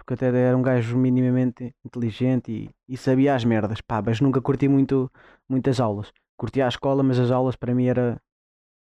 porque 0.03 0.25
até 0.25 0.38
era 0.38 0.57
um 0.57 0.62
gajo 0.62 0.98
minimamente 0.98 1.74
inteligente 1.86 2.51
e, 2.51 2.69
e 2.93 2.98
sabia 2.98 3.36
as 3.36 3.45
merdas, 3.45 3.81
pá, 3.81 4.01
mas 4.01 4.19
nunca 4.22 4.41
curti 4.41 4.67
muito 4.67 5.12
muitas 5.50 5.79
aulas 5.79 6.12
curtia 6.43 6.65
a 6.65 6.67
escola, 6.67 7.03
mas 7.03 7.19
as 7.19 7.31
aulas 7.31 7.55
para 7.55 7.74
mim 7.74 7.86
era, 7.86 8.22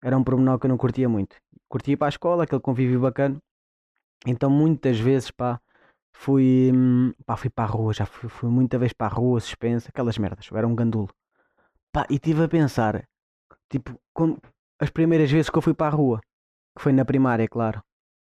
era 0.03 0.17
um 0.17 0.23
pormenor 0.23 0.59
que 0.59 0.65
eu 0.65 0.69
não 0.69 0.77
curtia 0.77 1.09
muito. 1.09 1.35
Curtia 1.67 1.97
para 1.97 2.07
a 2.07 2.09
escola, 2.09 2.43
aquele 2.43 2.61
convívio 2.61 2.99
bacana. 2.99 3.37
Então 4.25 4.49
muitas 4.49 4.99
vezes 4.99 5.31
pá, 5.31 5.59
fui, 6.13 6.71
pá, 7.25 7.35
fui 7.35 7.49
para 7.49 7.63
a 7.63 7.67
rua, 7.67 7.93
já 7.93 8.05
fui, 8.05 8.29
fui 8.29 8.49
muita 8.49 8.77
vez 8.77 8.93
para 8.93 9.07
a 9.07 9.15
rua, 9.15 9.39
suspensa, 9.39 9.89
aquelas 9.89 10.17
merdas, 10.17 10.47
eu 10.51 10.57
era 10.57 10.67
um 10.67 10.75
gandulo. 10.75 11.09
Pá, 11.91 12.05
e 12.09 12.15
estive 12.15 12.43
a 12.43 12.47
pensar, 12.47 13.03
tipo, 13.67 13.99
como, 14.13 14.39
as 14.79 14.89
primeiras 14.91 15.31
vezes 15.31 15.49
que 15.49 15.57
eu 15.57 15.61
fui 15.61 15.73
para 15.73 15.87
a 15.87 15.95
rua, 15.95 16.19
que 16.75 16.83
foi 16.83 16.91
na 16.91 17.03
primária, 17.03 17.47
claro. 17.47 17.81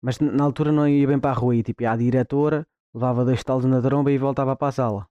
Mas 0.06 0.20
na 0.20 0.44
altura 0.44 0.70
não 0.70 0.86
ia 0.86 1.04
bem 1.04 1.18
para 1.18 1.32
a 1.32 1.34
rua, 1.34 1.56
e 1.56 1.64
tipo, 1.64 1.82
ia 1.82 1.90
à 1.90 1.96
diretora, 1.96 2.64
levava 2.94 3.24
dois 3.24 3.42
talos 3.42 3.64
na 3.64 3.82
tromba 3.82 4.12
e 4.12 4.16
voltava 4.16 4.54
para 4.54 4.68
a 4.68 4.70
sala. 4.70 5.08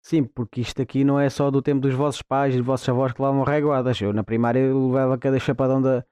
Sim, 0.00 0.24
porque 0.24 0.62
isto 0.62 0.80
aqui 0.80 1.04
não 1.04 1.20
é 1.20 1.28
só 1.28 1.50
do 1.50 1.60
tempo 1.60 1.82
dos 1.82 1.92
vossos 1.94 2.22
pais 2.22 2.54
e 2.54 2.56
dos 2.56 2.66
vossos 2.66 2.88
avós 2.88 3.12
que 3.12 3.20
levavam 3.20 3.44
reguadas. 3.44 4.00
Eu 4.00 4.14
na 4.14 4.24
primária 4.24 4.60
eu 4.60 4.86
levava 4.86 5.18
cada 5.18 5.38
chapadão 5.38 5.82
da, 5.82 6.02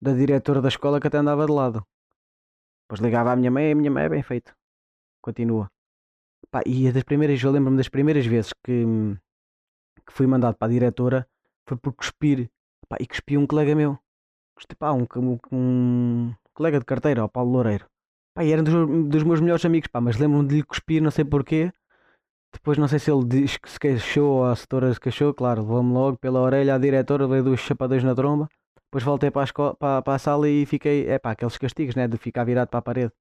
da 0.00 0.14
diretora 0.14 0.62
da 0.62 0.68
escola 0.68 0.98
que 0.98 1.06
até 1.06 1.18
andava 1.18 1.44
de 1.44 1.52
lado. 1.52 1.86
Depois 2.84 3.00
ligava 3.02 3.32
à 3.32 3.36
minha 3.36 3.50
mãe 3.50 3.68
e 3.68 3.72
a 3.72 3.74
minha 3.74 3.90
mãe 3.90 4.04
é 4.04 4.08
bem 4.08 4.22
feito. 4.22 4.56
Continua. 5.20 5.70
Pá, 6.50 6.62
e 6.64 6.90
das 6.90 7.02
primeiras, 7.02 7.42
eu 7.42 7.50
lembro-me 7.50 7.76
das 7.76 7.90
primeiras 7.90 8.24
vezes 8.24 8.54
que, 8.64 8.86
que 10.06 10.12
fui 10.14 10.26
mandado 10.26 10.56
para 10.56 10.66
a 10.66 10.70
diretora 10.70 11.28
foi 11.68 11.76
por 11.76 11.92
cuspir. 11.92 12.50
Pá, 12.88 12.96
e 12.98 13.06
cuspi 13.06 13.36
um 13.36 13.46
colega 13.46 13.74
meu. 13.74 13.98
Cuspi, 14.54 14.74
pá, 14.76 14.92
um, 14.92 15.06
um, 15.16 15.38
um 15.52 16.34
colega 16.54 16.78
de 16.78 16.84
carteira, 16.84 17.24
o 17.24 17.28
Paulo 17.28 17.50
Loureiro. 17.52 17.86
Pá, 18.34 18.44
era 18.44 18.62
dos, 18.62 18.74
dos 19.08 19.22
meus 19.22 19.40
melhores 19.40 19.64
amigos, 19.64 19.88
pá, 19.88 20.00
mas 20.00 20.16
lembro-me 20.16 20.48
de 20.48 20.56
lhe 20.56 20.62
cuspir, 20.62 21.02
não 21.02 21.10
sei 21.10 21.24
porquê. 21.24 21.72
Depois 22.52 22.78
não 22.78 22.86
sei 22.86 22.98
se 22.98 23.10
ele 23.10 23.24
diz 23.24 23.56
que 23.56 23.68
se 23.68 23.78
queixou 23.78 24.38
ou 24.38 24.44
a 24.44 24.54
setora 24.54 24.92
se 24.94 25.00
queixou, 25.00 25.34
claro, 25.34 25.62
levou-me 25.62 25.92
logo 25.92 26.16
pela 26.18 26.40
orelha 26.40 26.76
à 26.76 26.78
diretora, 26.78 27.26
veio 27.26 27.42
duas 27.44 27.60
chapadões 27.60 28.04
na 28.04 28.14
tromba. 28.14 28.48
Depois 28.86 29.02
voltei 29.02 29.30
para 29.30 29.42
a, 29.42 29.44
escola, 29.44 29.74
para, 29.74 30.02
para 30.02 30.14
a 30.14 30.18
sala 30.18 30.48
e 30.48 30.64
fiquei, 30.64 31.08
é 31.08 31.18
pá, 31.18 31.32
aqueles 31.32 31.58
castigos, 31.58 31.96
né, 31.96 32.06
de 32.06 32.16
ficar 32.16 32.44
virado 32.44 32.68
para 32.68 32.78
a 32.78 32.82
parede. 32.82 33.12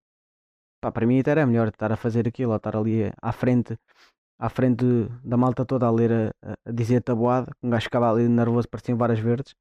Pá, 0.79 0.91
para 0.91 1.05
mim 1.07 1.21
era 1.25 1.45
melhor 1.47 1.69
estar 1.69 1.91
a 1.91 1.97
fazer 1.97 2.27
aquilo, 2.27 2.51
ou 2.51 2.57
estar 2.57 2.75
ali 2.75 3.11
à 3.21 3.31
frente, 3.31 3.75
à 4.39 4.49
frente 4.49 4.85
da 5.23 5.35
malta 5.35 5.65
toda 5.65 5.87
a 5.87 5.91
ler, 5.91 6.11
a, 6.43 6.53
a 6.65 6.71
dizer 6.71 7.01
tabuada, 7.01 7.51
um 7.63 7.69
gajo 7.71 7.85
ficava 7.85 8.11
ali 8.11 8.27
nervoso, 8.29 8.69
pareciam 8.69 8.97
várias 8.97 9.19
verdes. 9.19 9.55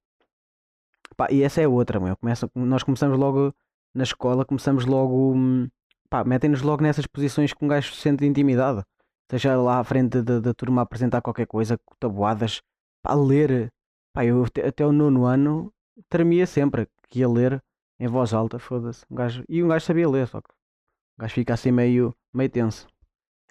Pá, 1.17 1.29
e 1.31 1.43
essa 1.43 1.61
é 1.61 1.69
outra, 1.69 2.01
meu. 2.01 2.17
Começa, 2.17 2.51
nós 2.55 2.83
começamos 2.83 3.19
logo 3.19 3.55
na 3.95 4.03
escola, 4.05 4.45
começamos 4.45 4.87
logo, 4.87 5.35
hum, 5.35 5.69
pá, 6.09 6.25
metem-nos 6.25 6.63
logo 6.63 6.83
nessas 6.83 7.07
posições 7.07 7.53
que 7.53 7.65
um 7.65 7.69
gajo 7.69 7.93
se 7.93 8.01
sente 8.01 8.25
intimidado 8.25 8.85
seja 9.33 9.57
lá 9.57 9.79
à 9.79 9.85
frente 9.85 10.21
da, 10.21 10.53
turma 10.53 10.83
a 10.83 10.85
apresentar 10.85 11.23
qualquer 11.23 11.47
coisa, 11.47 11.81
tabuadas, 11.99 12.61
pá, 13.03 13.13
a 13.13 13.15
ler. 13.15 13.73
Pá, 14.13 14.27
eu 14.27 14.45
até, 14.45 14.85
o 14.85 14.93
nono 14.93 15.25
ano 15.25 15.73
tremia 16.09 16.47
sempre 16.47 16.87
que 17.09 17.21
ia 17.21 17.29
ler 17.29 17.63
em 17.99 18.07
voz 18.07 18.35
alta, 18.35 18.59
foda-se. 18.59 19.07
Um 19.11 19.17
gajo, 19.17 19.43
e 19.49 19.63
um 19.63 19.69
gajo 19.69 19.87
sabia 19.87 20.09
ler, 20.09 20.27
só 20.29 20.41
que 20.43 20.51
o 20.51 21.23
gajo 21.23 21.35
fica 21.35 21.55
assim 21.55 21.73
meio, 21.73 22.15
meio 22.35 22.51
tenso. 22.51 22.87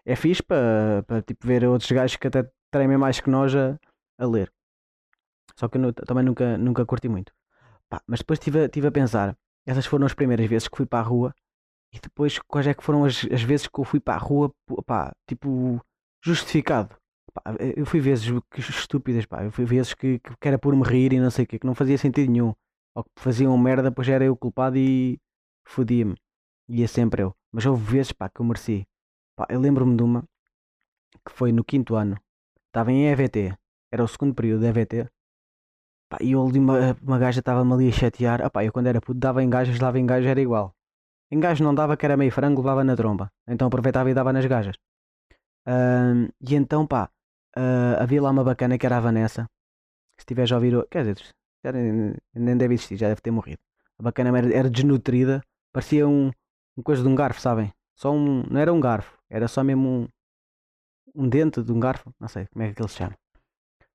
É 0.06 0.16
fixe 0.16 0.44
para, 0.44 1.04
tipo, 1.26 1.48
ver 1.48 1.66
outros 1.66 1.92
gajos 1.92 2.16
que 2.18 2.28
até 2.28 2.48
tremem 2.70 2.98
mais 2.98 3.20
que 3.20 3.30
nós 3.30 3.56
a, 3.56 3.80
a 4.20 4.26
ler. 4.28 4.52
Só 5.56 5.68
que 5.68 5.80
eu 5.80 5.94
também 5.94 6.24
nunca, 6.24 6.58
nunca 6.60 6.86
curti 6.86 7.10
muito. 7.10 7.34
Pá, 7.92 8.02
mas 8.08 8.20
depois 8.20 8.40
estive 8.40 8.70
tive 8.70 8.88
a 8.88 8.92
pensar, 8.92 9.38
essas 9.66 9.86
foram 9.86 10.06
as 10.06 10.14
primeiras 10.14 10.48
vezes 10.48 10.68
que 10.68 10.78
fui 10.78 10.86
para 10.86 11.00
a 11.00 11.08
rua 11.08 11.36
e 11.94 12.00
depois 12.00 12.40
quais 12.40 12.66
é 12.68 12.74
que 12.74 12.84
foram 12.84 13.04
as, 13.04 13.26
as 13.32 13.42
vezes 13.44 13.68
que 13.68 13.80
eu 13.80 13.84
fui 13.84 14.00
para 14.00 14.16
a 14.16 14.18
rua, 14.18 14.50
pá, 14.86 15.12
tipo, 15.28 15.82
justificado. 16.24 16.96
Pá, 17.34 17.44
eu 17.76 17.86
fui 17.86 18.00
vezes 18.00 18.28
que 18.50 18.62
estúpidas, 18.62 19.26
pá, 19.26 19.44
eu 19.44 19.52
fui 19.52 19.66
vezes 19.66 19.94
que, 19.94 20.20
que, 20.20 20.48
era 20.48 20.58
por 20.58 20.74
me 20.76 20.84
rir 20.84 21.14
e 21.14 21.20
não 21.20 21.30
sei 21.30 21.44
o 21.44 21.48
que, 21.48 21.60
que 21.60 21.66
não 21.68 21.76
fazia 21.76 21.98
sentido 21.98 22.32
nenhum. 22.32 22.54
Ou 22.96 23.04
que 23.04 23.12
faziam 23.18 23.58
merda, 23.58 23.92
pois 23.92 24.08
era 24.08 24.24
eu 24.24 24.38
culpado 24.38 24.78
e 24.78 25.20
fodia-me. 25.66 26.16
Ia 26.70 26.88
sempre 26.88 27.24
eu. 27.24 27.36
Mas 27.52 27.66
houve 27.66 27.84
vezes, 27.84 28.14
pá, 28.14 28.30
que 28.30 28.42
eu 28.42 28.46
mereci. 28.46 28.88
Pá, 29.36 29.48
eu 29.50 29.60
lembro-me 29.60 29.98
de 29.98 30.04
uma 30.04 30.24
que 31.26 31.32
foi 31.34 31.52
no 31.52 31.64
quinto 31.64 31.96
ano. 31.96 32.18
Estava 32.68 32.92
em 32.92 33.08
EVT. 33.08 33.58
Era 33.92 34.04
o 34.04 34.08
segundo 34.08 34.34
período 34.34 34.62
de 34.62 34.68
EVT. 34.68 35.10
Pá, 36.12 36.18
e 36.22 36.34
eu 36.34 36.44
uma, 36.44 36.98
uma 37.02 37.18
gaja 37.18 37.40
estava-me 37.40 37.74
ali 37.74 37.88
a 37.88 37.92
chatear. 37.94 38.42
Ah, 38.42 38.50
pá, 38.50 38.66
eu 38.66 38.72
quando 38.74 38.88
era 38.88 39.00
puto 39.00 39.20
dava 39.20 39.42
em 39.42 39.50
gajas, 39.50 39.80
dava 39.80 39.98
em 39.98 40.06
gajas, 40.06 40.30
era 40.30 40.42
igual. 40.42 40.76
Em 41.32 41.40
gajo 41.40 41.64
não 41.64 41.74
dava 41.74 41.96
que 41.96 42.06
era 42.06 42.18
meio 42.18 42.32
frango, 42.32 42.62
levava 42.62 42.84
na 42.84 42.96
tromba. 42.98 43.32
Então 43.48 43.68
aproveitava 43.68 44.12
e 44.12 44.14
dava 44.14 44.34
nas 44.34 44.46
gajas. 44.46 44.76
E 46.42 46.56
então, 46.56 46.86
pá, 46.86 47.10
ah, 47.56 48.04
havia 48.04 48.22
lá 48.22 48.30
uma 48.30 48.44
bacana 48.44 48.78
que 48.78 48.86
era 48.86 48.98
a 48.98 49.00
Vanessa. 49.00 49.48
Se 50.20 50.26
tiveres 50.26 50.52
a 50.52 50.56
ouvir, 50.56 50.74
quer 50.90 51.06
dizer, 51.06 51.34
já 51.64 51.72
nem, 51.72 52.14
nem 52.36 52.58
deve 52.58 52.74
existir, 52.74 52.98
já 52.98 53.08
deve 53.08 53.22
ter 53.22 53.32
morrido. 53.32 53.62
A 53.98 54.04
bacana 54.04 54.38
era, 54.38 54.54
era 54.54 54.70
desnutrida, 54.70 55.42
parecia 55.72 56.08
um, 56.08 56.32
um 56.78 56.84
coisa 56.84 57.02
de 57.04 57.08
um 57.10 57.16
garfo, 57.16 57.40
sabem? 57.42 57.74
Só 57.96 58.12
um, 58.12 58.44
não 58.50 58.60
era 58.60 58.74
um 58.74 58.80
garfo, 58.80 59.18
era 59.30 59.48
só 59.48 59.64
mesmo 59.64 59.88
um, 61.16 61.24
um 61.24 61.30
dente 61.30 61.64
de 61.64 61.72
um 61.72 61.80
garfo, 61.80 62.14
não 62.20 62.28
sei 62.28 62.48
como 62.48 62.64
é 62.64 62.74
que 62.74 62.82
ele 62.82 62.90
se 62.90 62.98
chama. 62.98 63.16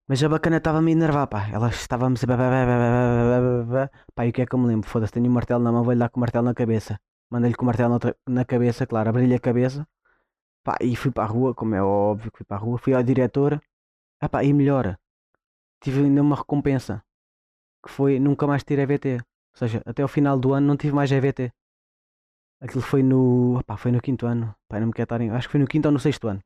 Mas 0.08 0.22
a 0.22 0.28
bacana 0.28 0.58
estava-me 0.58 0.92
a 0.92 0.94
enervar, 0.94 1.26
pá. 1.26 1.48
Ela 1.52 1.68
estava-me 1.68 2.16
sempre. 2.16 2.36
Pá, 4.14 4.26
e 4.26 4.30
o 4.30 4.32
que 4.32 4.42
é 4.42 4.46
que 4.46 4.54
eu 4.54 4.58
me 4.58 4.66
lembro? 4.68 4.88
Foda-se, 4.88 5.12
tenho 5.12 5.28
um 5.28 5.32
martelo 5.32 5.62
na 5.62 5.72
mão, 5.72 5.82
vou-lhe 5.82 5.98
dar 5.98 6.08
com 6.10 6.18
o 6.18 6.20
martelo 6.20 6.44
na 6.44 6.54
cabeça. 6.54 6.98
Mandei-lhe 7.30 7.56
com 7.56 7.62
o 7.64 7.66
martelo 7.66 7.98
na, 8.28 8.44
cabeça, 8.44 8.86
claro, 8.86 9.08
abri-lhe 9.10 9.34
a 9.34 9.40
cabeça. 9.40 9.86
Pá, 10.64 10.76
e 10.80 10.94
fui 10.96 11.10
para 11.10 11.24
a 11.24 11.26
rua, 11.26 11.54
como 11.54 11.74
é 11.74 11.82
óbvio 11.82 12.30
que 12.30 12.38
fui 12.38 12.46
para 12.46 12.56
a 12.56 12.60
rua. 12.60 12.78
Fui 12.78 12.94
à 12.94 13.02
diretora. 13.02 13.60
Ah, 14.20 14.28
pá, 14.28 14.44
e 14.44 14.52
melhor, 14.52 14.96
tive 15.80 16.02
ainda 16.02 16.22
uma 16.22 16.36
recompensa. 16.36 17.02
Que 17.84 17.90
foi 17.90 18.20
nunca 18.20 18.46
mais 18.46 18.62
ter 18.64 18.78
EVT. 18.78 19.16
Ou 19.16 19.58
seja, 19.58 19.82
até 19.86 20.04
o 20.04 20.08
final 20.08 20.38
do 20.38 20.52
ano 20.52 20.66
não 20.66 20.76
tive 20.76 20.94
mais 20.94 21.10
EVT. 21.10 21.52
Aquilo 22.60 22.82
foi 22.82 23.02
no. 23.02 23.62
Pá, 23.66 23.76
foi 23.76 23.92
no 23.92 24.00
quinto 24.00 24.26
ano. 24.26 24.54
Pá, 24.68 24.80
não 24.80 24.88
me 24.88 24.92
quero 24.92 25.04
estar 25.04 25.20
em... 25.20 25.30
Acho 25.30 25.48
que 25.48 25.52
foi 25.52 25.60
no 25.60 25.66
quinto 25.66 25.88
ou 25.88 25.92
no 25.92 25.98
sexto 25.98 26.28
ano. 26.28 26.40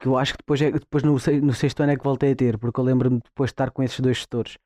Que 0.00 0.08
eu 0.08 0.16
acho 0.16 0.32
que 0.32 0.38
depois, 0.38 0.60
é, 0.62 0.70
depois 0.70 1.02
no, 1.02 1.12
no 1.12 1.54
sexto 1.54 1.80
ano 1.82 1.92
é 1.92 1.96
que 1.96 2.02
voltei 2.02 2.32
a 2.32 2.36
ter, 2.36 2.58
porque 2.58 2.80
eu 2.80 2.84
lembro-me 2.84 3.20
depois 3.20 3.48
de 3.50 3.52
estar 3.52 3.70
com 3.70 3.82
esses 3.82 4.00
dois 4.00 4.20
setores. 4.20 4.56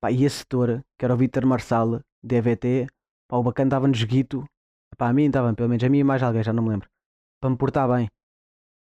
Pá, 0.00 0.10
e 0.10 0.24
esse 0.24 0.38
setor, 0.38 0.82
que 0.96 1.04
era 1.04 1.12
o 1.12 1.16
Vítor 1.16 1.44
Marçal, 1.44 2.00
de 2.22 2.36
EVT, 2.36 2.86
pá, 3.28 3.36
o 3.36 3.42
bacana 3.42 3.70
dava-nos 3.70 4.02
guito. 4.04 4.44
Pá, 4.96 5.08
a 5.08 5.12
mim 5.12 5.26
estava, 5.26 5.52
pelo 5.54 5.68
menos 5.68 5.82
a 5.84 5.88
mim 5.88 5.98
e 5.98 6.04
mais 6.04 6.22
alguém, 6.22 6.42
já 6.42 6.52
não 6.52 6.62
me 6.62 6.70
lembro. 6.70 6.88
Para 7.40 7.50
me 7.50 7.56
portar 7.56 7.88
bem. 7.88 8.08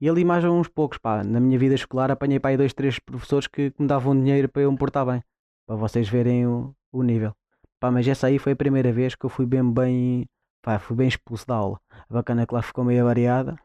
E 0.02 0.10
ali 0.10 0.26
mais 0.26 0.44
uns 0.44 0.68
poucos, 0.68 0.98
pá. 0.98 1.24
Na 1.24 1.40
minha 1.40 1.58
vida 1.58 1.76
escolar 1.76 2.12
apanhei 2.12 2.40
pá, 2.40 2.50
aí 2.50 2.58
dois, 2.58 2.74
três 2.74 3.00
professores 3.00 3.48
que, 3.48 3.72
que 3.72 3.82
me 3.82 3.88
davam 3.88 4.16
dinheiro 4.16 4.50
para 4.50 4.64
eu 4.64 4.72
me 4.72 4.78
portar 4.78 5.06
bem. 5.06 5.24
Para 5.68 5.76
vocês 5.76 6.10
verem 6.10 6.46
o, 6.48 6.76
o 6.92 7.04
nível. 7.04 7.34
Pá, 7.80 7.92
mas 7.92 8.08
essa 8.08 8.28
aí 8.28 8.40
foi 8.40 8.54
a 8.54 8.56
primeira 8.56 8.92
vez 8.92 9.16
que 9.16 9.26
eu 9.26 9.30
fui 9.30 9.46
bem, 9.46 9.72
bem, 9.72 10.26
pá, 10.62 10.80
fui 10.80 10.96
bem 10.96 11.08
expulso 11.08 11.48
da 11.48 11.56
aula. 11.56 11.80
A 12.10 12.14
bacana 12.14 12.46
que 12.46 12.54
lá 12.54 12.62
ficou 12.62 12.84
meio 12.84 13.06
variada. 13.06 13.56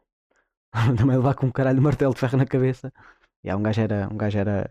Também 0.98 1.16
levar 1.16 1.34
com 1.34 1.46
um 1.46 1.50
caralho 1.52 1.78
de 1.78 1.82
martelo 1.84 2.14
de 2.14 2.20
ferro 2.20 2.38
na 2.38 2.46
cabeça. 2.46 2.92
E 3.44 3.50
aí, 3.50 3.56
um 3.56 3.62
gajo 3.62 3.80
era, 3.80 4.08
um 4.12 4.16
gajo 4.16 4.38
era, 4.38 4.70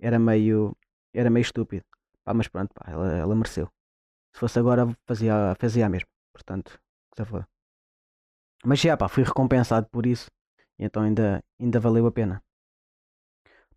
era 0.00 0.18
meio, 0.18 0.76
era 1.14 1.30
meio 1.30 1.42
estúpido. 1.42 1.84
Pá, 2.24 2.34
mas 2.34 2.48
pronto, 2.48 2.72
pá, 2.74 2.90
ela, 2.90 3.12
ela 3.14 3.34
mereceu. 3.36 3.68
Se 4.34 4.40
fosse 4.40 4.58
agora, 4.58 4.88
fazia, 5.06 5.56
fazia 5.60 5.86
a 5.86 5.90
mesma. 5.90 6.08
Portanto, 6.34 6.80
que 7.12 7.16
se. 7.16 7.46
Mas 8.64 8.80
já, 8.80 8.96
pá, 8.96 9.06
fui 9.08 9.22
recompensado 9.24 9.86
por 9.90 10.06
isso. 10.06 10.30
Então 10.78 11.02
ainda, 11.02 11.42
ainda 11.60 11.78
valeu 11.80 12.06
a 12.06 12.12
pena. 12.12 12.42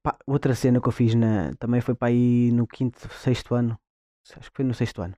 Pá, 0.01 0.17
outra 0.27 0.53
cena 0.55 0.81
que 0.81 0.87
eu 0.87 0.91
fiz 0.91 1.15
na, 1.15 1.53
também 1.55 1.81
foi 1.81 1.95
para 1.95 2.09
aí 2.09 2.51
no 2.51 2.67
quinto, 2.67 2.99
sexto 3.13 3.55
ano. 3.55 3.79
Acho 4.37 4.49
que 4.51 4.55
foi 4.57 4.65
no 4.65 4.73
sexto 4.73 5.01
ano. 5.01 5.15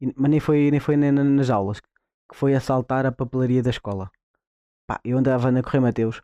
E- 0.00 0.14
mas 0.16 0.30
nem 0.30 0.40
foi, 0.40 0.70
nem 0.70 0.80
foi 0.80 0.96
nas 0.96 1.50
aulas. 1.50 1.80
Que 1.80 2.36
foi 2.36 2.54
assaltar 2.54 3.06
a 3.06 3.12
papelaria 3.12 3.62
da 3.62 3.70
escola. 3.70 4.10
Pá, 4.90 4.98
eu 5.04 5.16
andava 5.18 5.52
na 5.52 5.62
Correio 5.62 5.82
Mateus 5.82 6.20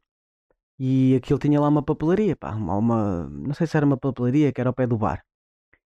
e 0.79 1.15
aquilo 1.17 1.39
tinha 1.39 1.61
lá 1.61 1.69
uma 1.69 1.85
papelaria, 1.85 2.35
pá, 2.35 2.51
uma, 2.53 2.77
uma- 2.77 3.29
não 3.31 3.55
sei 3.55 3.65
se 3.69 3.77
era 3.77 3.87
uma 3.87 3.97
papelaria 3.97 4.53
que 4.53 4.61
era 4.61 4.71
ao 4.71 4.75
pé 4.75 4.89
do 4.89 4.99
bar. 4.99 5.25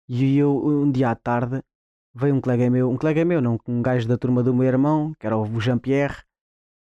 E 0.08 0.38
eu, 0.38 0.54
um 0.66 0.92
dia 0.92 1.10
à 1.10 1.14
tarde, 1.16 1.62
veio 2.14 2.34
um 2.34 2.40
colega 2.40 2.70
meu, 2.70 2.90
um 2.90 2.96
colega 2.98 3.24
meu, 3.24 3.40
não, 3.40 3.58
um 3.68 3.82
gajo 3.82 4.08
da 4.08 4.18
turma 4.18 4.42
do 4.42 4.54
meu 4.54 4.66
irmão, 4.68 5.14
que 5.18 5.26
era 5.26 5.36
o 5.38 5.60
Jean-Pierre, 5.60 6.22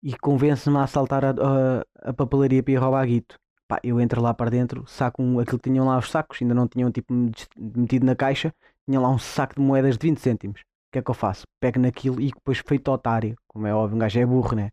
e 0.03 0.17
convence-me 0.17 0.77
a 0.77 0.83
assaltar 0.83 1.25
a, 1.25 1.31
a, 1.31 2.09
a 2.09 2.13
papelaria 2.13 2.63
para 2.63 2.73
ir 2.73 2.77
roubar 2.77 3.07
guito. 3.07 3.37
Pá, 3.67 3.79
eu 3.83 4.01
entro 4.01 4.21
lá 4.21 4.33
para 4.33 4.49
dentro, 4.51 4.85
saco 4.87 5.23
um, 5.23 5.39
aquilo 5.39 5.59
tinham 5.59 5.85
lá 5.87 5.97
os 5.97 6.09
sacos, 6.11 6.41
ainda 6.41 6.55
não 6.55 6.67
tinham 6.67 6.91
tipo 6.91 7.13
metido 7.57 8.05
na 8.05 8.15
caixa, 8.15 8.53
tinha 8.87 8.99
lá 8.99 9.09
um 9.09 9.19
saco 9.19 9.55
de 9.55 9.61
moedas 9.61 9.97
de 9.97 10.07
20 10.07 10.19
cêntimos. 10.21 10.61
O 10.61 10.91
que 10.93 10.99
é 10.99 11.01
que 11.03 11.11
eu 11.11 11.15
faço? 11.15 11.43
Pego 11.59 11.79
naquilo 11.79 12.19
e 12.21 12.31
depois 12.31 12.59
feito 12.67 12.91
otário, 12.91 13.37
como 13.47 13.67
é 13.67 13.73
óbvio, 13.73 13.95
um 13.95 13.99
gajo 13.99 14.19
é 14.19 14.25
burro, 14.25 14.55
né? 14.55 14.71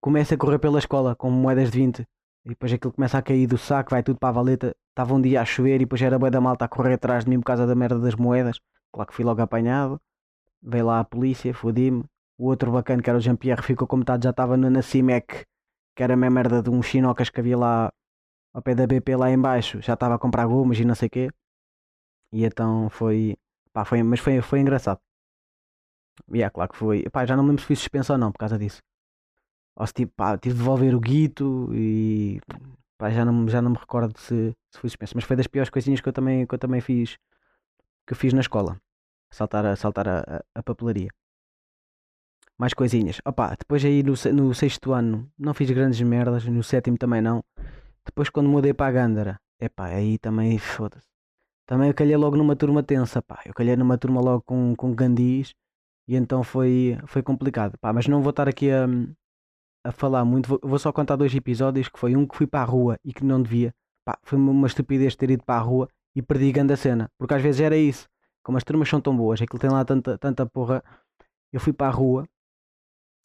Começa 0.00 0.34
a 0.34 0.38
correr 0.38 0.58
pela 0.58 0.78
escola 0.78 1.14
com 1.14 1.30
moedas 1.30 1.70
de 1.70 1.78
20 1.78 2.00
e 2.44 2.48
depois 2.48 2.72
aquilo 2.72 2.92
começa 2.92 3.18
a 3.18 3.22
cair 3.22 3.46
do 3.46 3.58
saco, 3.58 3.90
vai 3.90 4.02
tudo 4.02 4.18
para 4.18 4.30
a 4.30 4.32
valeta. 4.32 4.76
Estava 4.90 5.14
um 5.14 5.20
dia 5.20 5.42
a 5.42 5.44
chover 5.44 5.76
e 5.76 5.78
depois 5.80 6.00
era 6.00 6.18
bué 6.18 6.30
da 6.30 6.40
malta 6.40 6.64
a 6.64 6.68
correr 6.68 6.94
atrás 6.94 7.24
de 7.24 7.30
mim 7.30 7.38
por 7.38 7.46
causa 7.46 7.66
da 7.66 7.74
merda 7.74 7.98
das 7.98 8.14
moedas. 8.14 8.58
Claro 8.92 9.08
que 9.08 9.14
fui 9.14 9.24
logo 9.24 9.42
apanhado. 9.42 10.00
Veio 10.62 10.86
lá 10.86 11.00
a 11.00 11.04
polícia, 11.04 11.52
fodi-me. 11.52 12.04
O 12.38 12.46
outro 12.46 12.72
bacana, 12.72 13.02
que 13.02 13.10
era 13.10 13.18
o 13.18 13.20
Jean-Pierre, 13.20 13.62
ficou 13.62 13.86
como 13.86 14.00
metade, 14.00 14.24
já 14.24 14.30
estava 14.30 14.56
na 14.56 14.80
CIMEC, 14.80 15.44
que 15.94 16.02
era 16.02 16.14
a 16.14 16.16
mesma 16.16 16.34
merda 16.34 16.62
de 16.62 16.70
uns 16.70 16.86
chinocas 16.86 17.28
que 17.28 17.40
havia 17.40 17.58
lá 17.58 17.92
ao 18.54 18.62
pé 18.62 18.74
da 18.74 18.86
BP 18.86 19.16
lá 19.16 19.30
em 19.30 19.38
baixo. 19.38 19.82
Já 19.82 19.94
estava 19.94 20.14
a 20.14 20.18
comprar 20.18 20.46
gomas 20.46 20.78
e 20.78 20.84
não 20.84 20.94
sei 20.94 21.08
o 21.08 21.10
quê. 21.10 21.30
E 22.32 22.44
então 22.44 22.88
foi, 22.88 23.36
pá, 23.72 23.84
foi, 23.84 24.02
mas 24.02 24.20
foi, 24.20 24.40
foi 24.40 24.60
engraçado. 24.60 25.00
E 26.32 26.42
é 26.42 26.48
claro 26.48 26.70
que 26.72 26.78
foi. 26.78 27.04
Pá, 27.10 27.26
já 27.26 27.36
não 27.36 27.42
me 27.42 27.50
lembro 27.50 27.60
se 27.62 27.66
fui 27.66 27.76
suspenso 27.76 28.12
ou 28.12 28.18
não 28.18 28.32
por 28.32 28.38
causa 28.38 28.58
disso. 28.58 28.80
Ou 29.80 29.86
se 29.86 29.94
tipo, 29.94 30.12
pá, 30.14 30.36
tive 30.36 30.54
de 30.54 30.58
devolver 30.58 30.94
o 30.94 31.00
guito 31.00 31.70
e 31.72 32.38
pá, 32.98 33.08
já, 33.08 33.24
não, 33.24 33.48
já 33.48 33.62
não 33.62 33.70
me 33.70 33.78
recordo 33.78 34.18
se, 34.18 34.54
se 34.70 34.78
fui 34.78 34.90
suspenso. 34.90 35.14
Mas 35.16 35.24
foi 35.24 35.34
das 35.36 35.46
piores 35.46 35.70
coisinhas 35.70 36.02
que 36.02 36.08
eu 36.10 36.12
também, 36.12 36.46
que 36.46 36.54
eu 36.54 36.58
também 36.58 36.82
fiz 36.82 37.16
que 38.06 38.12
eu 38.12 38.16
fiz 38.16 38.34
na 38.34 38.42
escola. 38.42 38.78
Saltar 39.30 39.64
a, 39.64 39.74
saltar 39.76 40.06
a, 40.06 40.18
a, 40.18 40.42
a 40.56 40.62
papelaria. 40.62 41.08
Mais 42.58 42.74
coisinhas. 42.74 43.22
Opa, 43.24 43.56
depois 43.58 43.82
aí 43.82 44.02
no, 44.02 44.12
no 44.34 44.52
sexto 44.52 44.92
ano 44.92 45.32
não 45.38 45.54
fiz 45.54 45.70
grandes 45.70 46.02
merdas, 46.02 46.44
no 46.44 46.62
sétimo 46.62 46.98
também 46.98 47.22
não. 47.22 47.42
Depois 48.04 48.28
quando 48.28 48.50
mudei 48.50 48.74
para 48.74 48.88
a 48.88 48.92
Gândara, 48.92 49.40
epá, 49.58 49.86
aí 49.86 50.18
também 50.18 50.58
foda-se. 50.58 51.08
Também 51.64 51.88
eu 51.88 51.94
calhei 51.94 52.16
logo 52.18 52.36
numa 52.36 52.54
turma 52.54 52.82
tensa, 52.82 53.22
pá. 53.22 53.40
Eu 53.46 53.54
calhei 53.54 53.76
numa 53.76 53.96
turma 53.96 54.20
logo 54.20 54.42
com, 54.42 54.74
com 54.76 54.94
gandis 54.94 55.54
e 56.06 56.16
então 56.16 56.42
foi, 56.42 56.98
foi 57.06 57.22
complicado, 57.22 57.78
pá. 57.78 57.94
Mas 57.94 58.06
não 58.06 58.20
vou 58.20 58.30
estar 58.30 58.46
aqui 58.46 58.70
a, 58.70 58.86
a 59.84 59.92
falar 59.92 60.24
muito, 60.24 60.48
vou, 60.48 60.60
vou 60.62 60.78
só 60.78 60.92
contar 60.92 61.16
dois 61.16 61.34
episódios, 61.34 61.88
que 61.88 61.98
foi 61.98 62.14
um 62.16 62.26
que 62.26 62.36
fui 62.36 62.46
para 62.46 62.60
a 62.62 62.64
rua 62.64 62.98
e 63.04 63.12
que 63.12 63.24
não 63.24 63.42
devia. 63.42 63.72
Pá, 64.04 64.18
foi 64.22 64.38
uma- 64.38 64.66
estupidez 64.66 65.16
ter 65.16 65.30
ido 65.30 65.44
para 65.44 65.60
a 65.60 65.62
rua 65.62 65.88
e 66.14 66.22
perdi 66.22 66.52
grande 66.52 66.72
a 66.72 66.76
cena. 66.76 67.10
Porque 67.18 67.34
às 67.34 67.42
vezes 67.42 67.60
era 67.60 67.76
isso. 67.76 68.08
Como 68.42 68.58
as 68.58 68.64
turmas 68.64 68.88
são 68.88 69.00
tão 69.00 69.16
boas, 69.16 69.40
aquilo 69.40 69.58
tem 69.58 69.70
lá 69.70 69.84
tanta, 69.84 70.16
tanta 70.18 70.46
porra. 70.46 70.82
Eu 71.52 71.60
fui 71.60 71.72
para 71.72 71.88
a 71.88 71.90
rua 71.90 72.26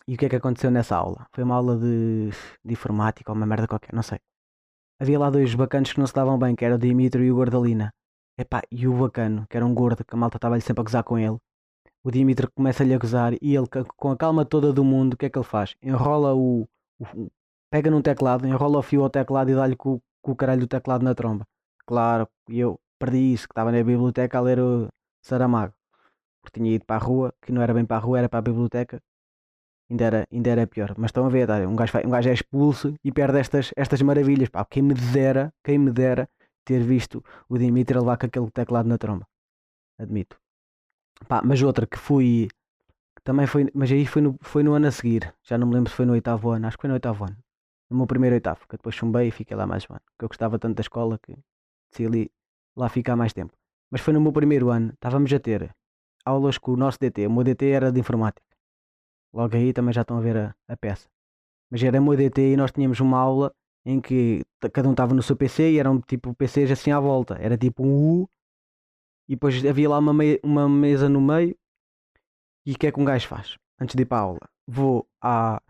e 0.07 0.15
o 0.15 0.17
que 0.17 0.25
é 0.25 0.29
que 0.29 0.35
aconteceu 0.35 0.69
nessa 0.69 0.95
aula? 0.95 1.27
Foi 1.33 1.43
uma 1.43 1.55
aula 1.55 1.77
de, 1.77 2.29
de 2.63 2.73
informática 2.73 3.31
ou 3.31 3.35
uma 3.35 3.45
merda 3.45 3.67
qualquer, 3.67 3.93
não 3.93 4.03
sei. 4.03 4.19
Havia 4.99 5.19
lá 5.19 5.29
dois 5.29 5.53
bacanos 5.55 5.91
que 5.91 5.99
não 5.99 6.07
se 6.07 6.13
davam 6.13 6.37
bem, 6.37 6.55
que 6.55 6.63
era 6.63 6.75
o 6.75 6.77
Dimitro 6.77 7.23
e 7.23 7.31
o 7.31 7.35
Gordalina. 7.35 7.91
Epá, 8.37 8.61
e 8.71 8.87
o 8.87 8.93
bacano, 8.93 9.45
que 9.49 9.57
era 9.57 9.65
um 9.65 9.73
gordo, 9.73 10.03
que 10.05 10.13
a 10.13 10.17
malta 10.17 10.37
estava-lhe 10.37 10.61
sempre 10.61 10.81
a 10.81 10.83
gozar 10.83 11.03
com 11.03 11.17
ele. 11.17 11.37
O 12.05 12.11
Dimitro 12.11 12.49
começa-lhe 12.51 12.93
a 12.93 12.97
gozar 12.97 13.33
e 13.41 13.55
ele, 13.55 13.67
com 13.97 14.11
a 14.11 14.15
calma 14.17 14.45
toda 14.45 14.71
do 14.71 14.83
mundo, 14.83 15.13
o 15.13 15.17
que 15.17 15.25
é 15.25 15.29
que 15.29 15.37
ele 15.37 15.45
faz? 15.45 15.75
Enrola 15.81 16.33
o. 16.35 16.67
o- 16.99 17.29
pega 17.71 17.89
num 17.91 18.01
teclado, 18.01 18.47
enrola 18.47 18.77
o 18.79 18.81
fio 18.83 19.03
ao 19.03 19.09
teclado 19.09 19.49
e 19.51 19.55
dá-lhe 19.55 19.75
com, 19.75 19.99
com 20.21 20.31
o 20.31 20.35
caralho 20.35 20.61
do 20.61 20.67
teclado 20.67 21.03
na 21.03 21.15
tromba. 21.15 21.45
Claro, 21.85 22.27
e 22.49 22.59
eu 22.59 22.79
perdi 22.99 23.33
isso, 23.33 23.47
que 23.47 23.51
estava 23.53 23.71
na 23.71 23.83
biblioteca 23.83 24.37
a 24.37 24.41
ler 24.41 24.59
o 24.59 24.87
Saramago. 25.21 25.73
Porque 26.41 26.59
tinha 26.59 26.75
ido 26.75 26.85
para 26.85 26.97
a 26.97 27.05
rua, 27.05 27.33
que 27.41 27.51
não 27.51 27.61
era 27.61 27.73
bem 27.73 27.85
para 27.85 27.97
a 27.97 27.99
rua, 27.99 28.19
era 28.19 28.29
para 28.29 28.39
a 28.39 28.41
biblioteca. 28.43 29.01
ainda 29.89 30.05
era, 30.05 30.27
ainda 30.31 30.49
era 30.51 30.67
pior. 30.67 30.93
Mas 30.97 31.09
estão 31.09 31.25
a 31.25 31.29
ver, 31.29 31.47
tá? 31.47 31.57
um, 31.67 31.75
gajo, 31.75 31.93
um 32.05 32.09
gajo 32.11 32.29
é 32.29 32.33
expulso 32.33 32.93
e 33.03 33.11
perde 33.11 33.39
estas, 33.39 33.71
estas 33.75 34.01
maravilhas. 34.03 34.49
Pá, 34.49 34.65
quem 34.65 34.83
me 34.83 34.93
dera, 34.93 35.53
quem 35.63 35.77
me 35.79 35.91
dera 35.91 36.29
ter 36.65 36.81
visto 36.83 37.23
o 37.49 37.57
Dimitri 37.57 37.97
levar 37.99 38.17
com 38.17 38.25
aquele 38.27 38.51
teclado 38.51 38.87
na 38.89 38.97
tromba. 38.97 39.27
Admito. 39.99 40.37
Pá, 41.27 41.41
mas 41.43 41.61
outra 41.61 41.87
que 41.87 41.97
fui. 41.97 42.47
também 43.23 43.47
foi. 43.47 43.69
Mas 43.73 43.91
aí 43.91 44.05
foi 44.05 44.21
no, 44.21 44.37
foi 44.41 44.63
no 44.63 44.73
ano 44.73 44.87
a 44.87 44.91
seguir. 44.91 45.33
Já 45.43 45.57
não 45.57 45.67
me 45.67 45.73
lembro 45.75 45.89
se 45.89 45.95
foi 45.95 46.05
no 46.05 46.13
oitavo 46.13 46.49
ano. 46.49 46.67
Acho 46.67 46.77
que 46.77 46.81
foi 46.81 46.87
no 46.89 46.93
oitavo 46.93 47.25
ano. 47.25 47.37
No 47.89 47.97
meu 47.97 48.07
primeiro 48.07 48.35
oitavo. 48.35 48.67
Que 48.67 48.75
eu 48.75 48.77
depois 48.77 48.95
chumbei 48.95 49.27
e 49.27 49.31
fiquei 49.31 49.55
lá 49.55 49.65
mais 49.65 49.85
um 49.89 49.93
ano. 49.93 50.03
Que 50.17 50.25
eu 50.25 50.29
gostava 50.29 50.59
tanto 50.59 50.75
da 50.75 50.81
escola 50.81 51.17
que 51.19 51.37
decidi 51.91 52.07
ali, 52.07 52.31
lá 52.75 52.89
ficar 52.89 53.15
mais 53.15 53.33
tempo. 53.33 53.53
Mas 53.91 54.01
foi 54.01 54.13
no 54.13 54.21
meu 54.21 54.31
primeiro 54.31 54.69
ano. 54.69 54.91
Estávamos 54.93 55.31
a 55.33 55.39
ter 55.39 55.73
aulas 56.25 56.57
com 56.57 56.71
o 56.73 56.77
nosso 56.77 56.99
DT. 56.99 57.27
O 57.27 57.31
meu 57.31 57.43
DT 57.43 57.69
era 57.69 57.91
de 57.91 57.99
informática. 57.99 58.45
Logo 59.33 59.55
aí 59.55 59.73
também 59.73 59.93
já 59.93 60.01
estão 60.01 60.17
a 60.17 60.21
ver 60.21 60.37
a, 60.37 60.55
a 60.67 60.77
peça. 60.77 61.07
Mas 61.69 61.83
era 61.83 61.99
o 61.99 62.03
meu 62.03 62.15
DT 62.15 62.53
e 62.53 62.57
nós 62.57 62.71
tínhamos 62.71 62.99
uma 62.99 63.19
aula 63.19 63.53
em 63.85 64.01
que 64.01 64.43
cada 64.73 64.87
um 64.87 64.91
estava 64.91 65.13
no 65.13 65.21
seu 65.21 65.35
PC 65.35 65.71
e 65.71 65.79
eram 65.79 66.01
tipo 66.01 66.33
PCs 66.33 66.71
assim 66.71 66.91
à 66.91 66.99
volta. 66.99 67.37
Era 67.39 67.57
tipo 67.57 67.83
um 67.83 68.21
U 68.21 68.29
e 69.27 69.35
depois 69.35 69.63
havia 69.65 69.89
lá 69.89 69.99
uma, 69.99 70.13
uma 70.43 70.69
mesa 70.69 71.09
no 71.09 71.21
meio. 71.21 71.55
E 72.65 72.73
o 72.73 72.77
que 72.77 72.87
é 72.87 72.91
que 72.91 72.99
um 72.99 73.05
gajo 73.05 73.27
faz? 73.27 73.57
Antes 73.79 73.95
de 73.95 74.01
ir 74.03 74.05
para 74.05 74.17
a 74.17 74.21
aula, 74.21 74.49
vou 74.67 75.07
à, 75.21 75.61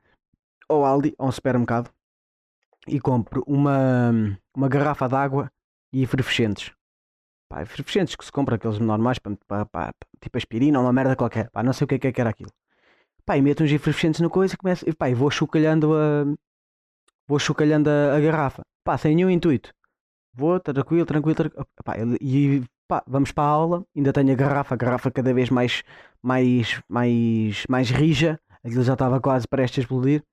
ao 0.70 0.86
Aldi, 0.86 1.16
a 1.18 1.26
um 1.26 1.32
supermercado, 1.32 1.92
e 2.88 3.00
compro 3.00 3.44
uma, 3.48 4.12
uma 4.56 4.70
garrafa 4.70 5.08
de 5.08 5.16
água 5.16 5.52
e 5.92 6.04
efervescentes. 6.04 6.72
Pá, 7.50 7.62
efervescentes 7.62 8.16
que 8.16 8.26
se 8.26 8.32
compra 8.32 8.56
aqueles 8.56 8.80
normais, 8.80 9.20
para- 9.20 9.66
para- 9.66 9.94
tipo 10.22 10.38
aspirina 10.38 10.80
ou 10.80 10.86
uma 10.86 10.94
merda 10.94 11.16
qualquer. 11.16 11.50
Pá, 11.52 11.64
não 11.64 11.74
sei 11.74 11.86
o 11.86 11.88
que 11.88 11.96
é 11.96 12.12
que, 12.12 12.22
era 12.22 12.30
aquilo. 12.30 12.52
Pá, 13.26 13.38
e 13.38 13.42
meto 13.42 13.64
uns 13.64 13.72
efervescentes 13.72 14.22
na 14.22 14.30
coisa 14.30 14.54
e, 14.54 14.58
começo, 14.58 14.86
pá, 14.96 15.10
e 15.10 15.14
vou 15.16 15.32
chocalhando 15.32 15.94
a. 15.96 16.26
Vou 17.28 17.40
chocalhando 17.40 17.90
a, 17.90 18.16
a 18.16 18.20
garrafa. 18.20 18.62
Pá, 18.84 18.98
sem 18.98 19.16
nenhum 19.16 19.30
intuito. 19.30 19.74
Vou, 20.34 20.60
tranquilo, 20.60 21.06
tranquilo, 21.06 21.36
tranquilo. 21.36 21.68
Pá, 21.84 21.98
ele- 21.98 22.18
e 22.22 22.64
pá, 22.88 23.04
vamos 23.08 23.32
para 23.32 23.44
a 23.46 23.48
aula. 23.48 23.86
Ainda 23.96 24.14
tenho 24.14 24.32
a 24.32 24.36
garrafa, 24.36 24.76
a 24.76 24.78
garrafa 24.78 25.12
cada 25.12 25.34
vez 25.34 25.50
mais, 25.50 25.84
mais, 26.22 26.82
mais, 26.90 27.66
mais 27.70 27.90
rija. 27.90 28.40
Aquilo 28.64 28.84
já 28.84 28.94
estava 28.94 29.20
quase 29.22 29.48
prestes 29.48 29.80
a 29.80 29.82
explodir. 29.82 30.24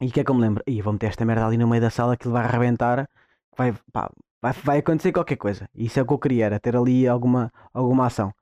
E 0.00 0.06
o 0.06 0.12
que 0.12 0.20
é 0.20 0.24
que 0.24 0.30
eu 0.30 0.34
me 0.34 0.40
lembro? 0.40 0.62
Ih, 0.66 0.82
vou 0.82 0.92
meter 0.92 1.08
esta 1.08 1.24
merda 1.24 1.46
ali 1.46 1.56
no 1.56 1.66
meio 1.68 1.82
da 1.82 1.90
sala, 1.90 2.14
aquilo 2.14 2.32
vai 2.32 2.44
arrebentar. 2.44 3.08
Vai, 3.56 3.74
pá, 3.92 4.10
vai, 4.40 4.52
vai 4.52 4.78
acontecer 4.78 5.12
qualquer 5.12 5.36
coisa. 5.36 5.68
Isso 5.74 5.98
é 5.98 6.02
o 6.02 6.06
que 6.06 6.12
eu 6.12 6.18
queria, 6.18 6.46
era 6.46 6.60
ter 6.60 6.76
ali 6.76 7.08
alguma, 7.08 7.52
alguma 7.72 8.06
ação. 8.06 8.32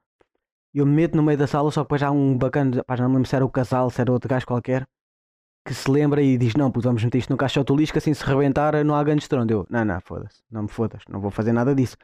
Eu 0.75 0.85
me 0.87 0.93
meto 0.93 1.17
no 1.17 1.23
meio 1.23 1.39
da 1.39 1.47
sala, 1.47 1.71
só 1.71 1.81
que 1.83 1.87
depois 1.87 2.03
há 2.03 2.11
um 2.11 2.37
bacana, 2.37 2.85
pá, 2.85 2.97
não 2.99 3.09
me 3.09 3.15
lembro 3.17 3.29
se 3.29 3.37
era 3.37 3.45
o 3.45 3.51
casal, 3.51 3.91
se 3.91 4.01
era 4.01 4.13
outro 4.13 4.29
gajo 4.29 4.47
qualquer, 4.47 4.87
que 5.67 5.75
se 5.75 5.91
lembra 5.91 6.23
e 6.23 6.39
diz: 6.39 6.55
Não, 6.55 6.71
puto, 6.71 6.89
vamos 6.89 7.03
meter 7.05 7.19
isto 7.19 7.31
no 7.31 7.37
caixote 7.37 7.67
do 7.69 7.77
lixo, 7.77 7.97
assim 7.99 8.15
se 8.15 8.25
rebentar 8.25 8.73
não 8.85 8.95
há 8.95 9.03
grande 9.05 9.23
estrondo. 9.23 9.53
Eu, 9.53 9.67
não, 9.69 9.85
não, 9.85 10.01
foda-se, 10.01 10.43
não 10.51 10.63
me 10.63 10.69
fodas, 10.69 11.03
não 11.09 11.21
vou 11.21 11.31
fazer 11.31 11.53
nada 11.53 11.75
disso. 11.75 11.97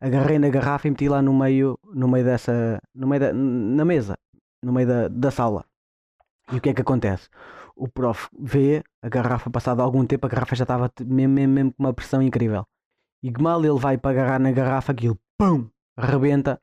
Agarrei 0.00 0.38
na 0.38 0.48
garrafa 0.48 0.86
e 0.88 0.90
meti 0.90 1.08
lá 1.08 1.20
no 1.20 1.34
meio, 1.34 1.78
no 1.92 2.08
meio 2.08 2.24
dessa, 2.24 2.80
no 2.94 3.06
meio 3.08 3.20
da, 3.20 3.32
na 3.32 3.84
mesa, 3.84 4.16
no 4.62 4.72
meio 4.72 4.86
da, 4.86 5.08
da 5.08 5.30
sala. 5.30 5.64
E 6.52 6.56
o 6.56 6.60
que 6.60 6.70
é 6.70 6.74
que 6.74 6.82
acontece? 6.82 7.28
O 7.76 7.88
prof 7.88 8.28
vê 8.38 8.82
a 9.02 9.08
garrafa, 9.08 9.50
passado 9.50 9.82
algum 9.82 10.04
tempo, 10.06 10.26
a 10.26 10.30
garrafa 10.30 10.56
já 10.56 10.64
estava 10.64 10.90
mesmo, 11.04 11.34
mesmo, 11.34 11.54
mesmo 11.54 11.72
com 11.74 11.82
uma 11.82 11.92
pressão 11.94 12.22
incrível. 12.22 12.64
E 13.22 13.32
que 13.32 13.42
mal 13.42 13.64
ele 13.64 13.78
vai 13.78 13.98
para 13.98 14.10
agarrar 14.12 14.38
na 14.38 14.52
garrafa, 14.52 14.92
aquilo, 14.92 15.18
pum, 15.36 15.68
rebenta. 15.98 16.60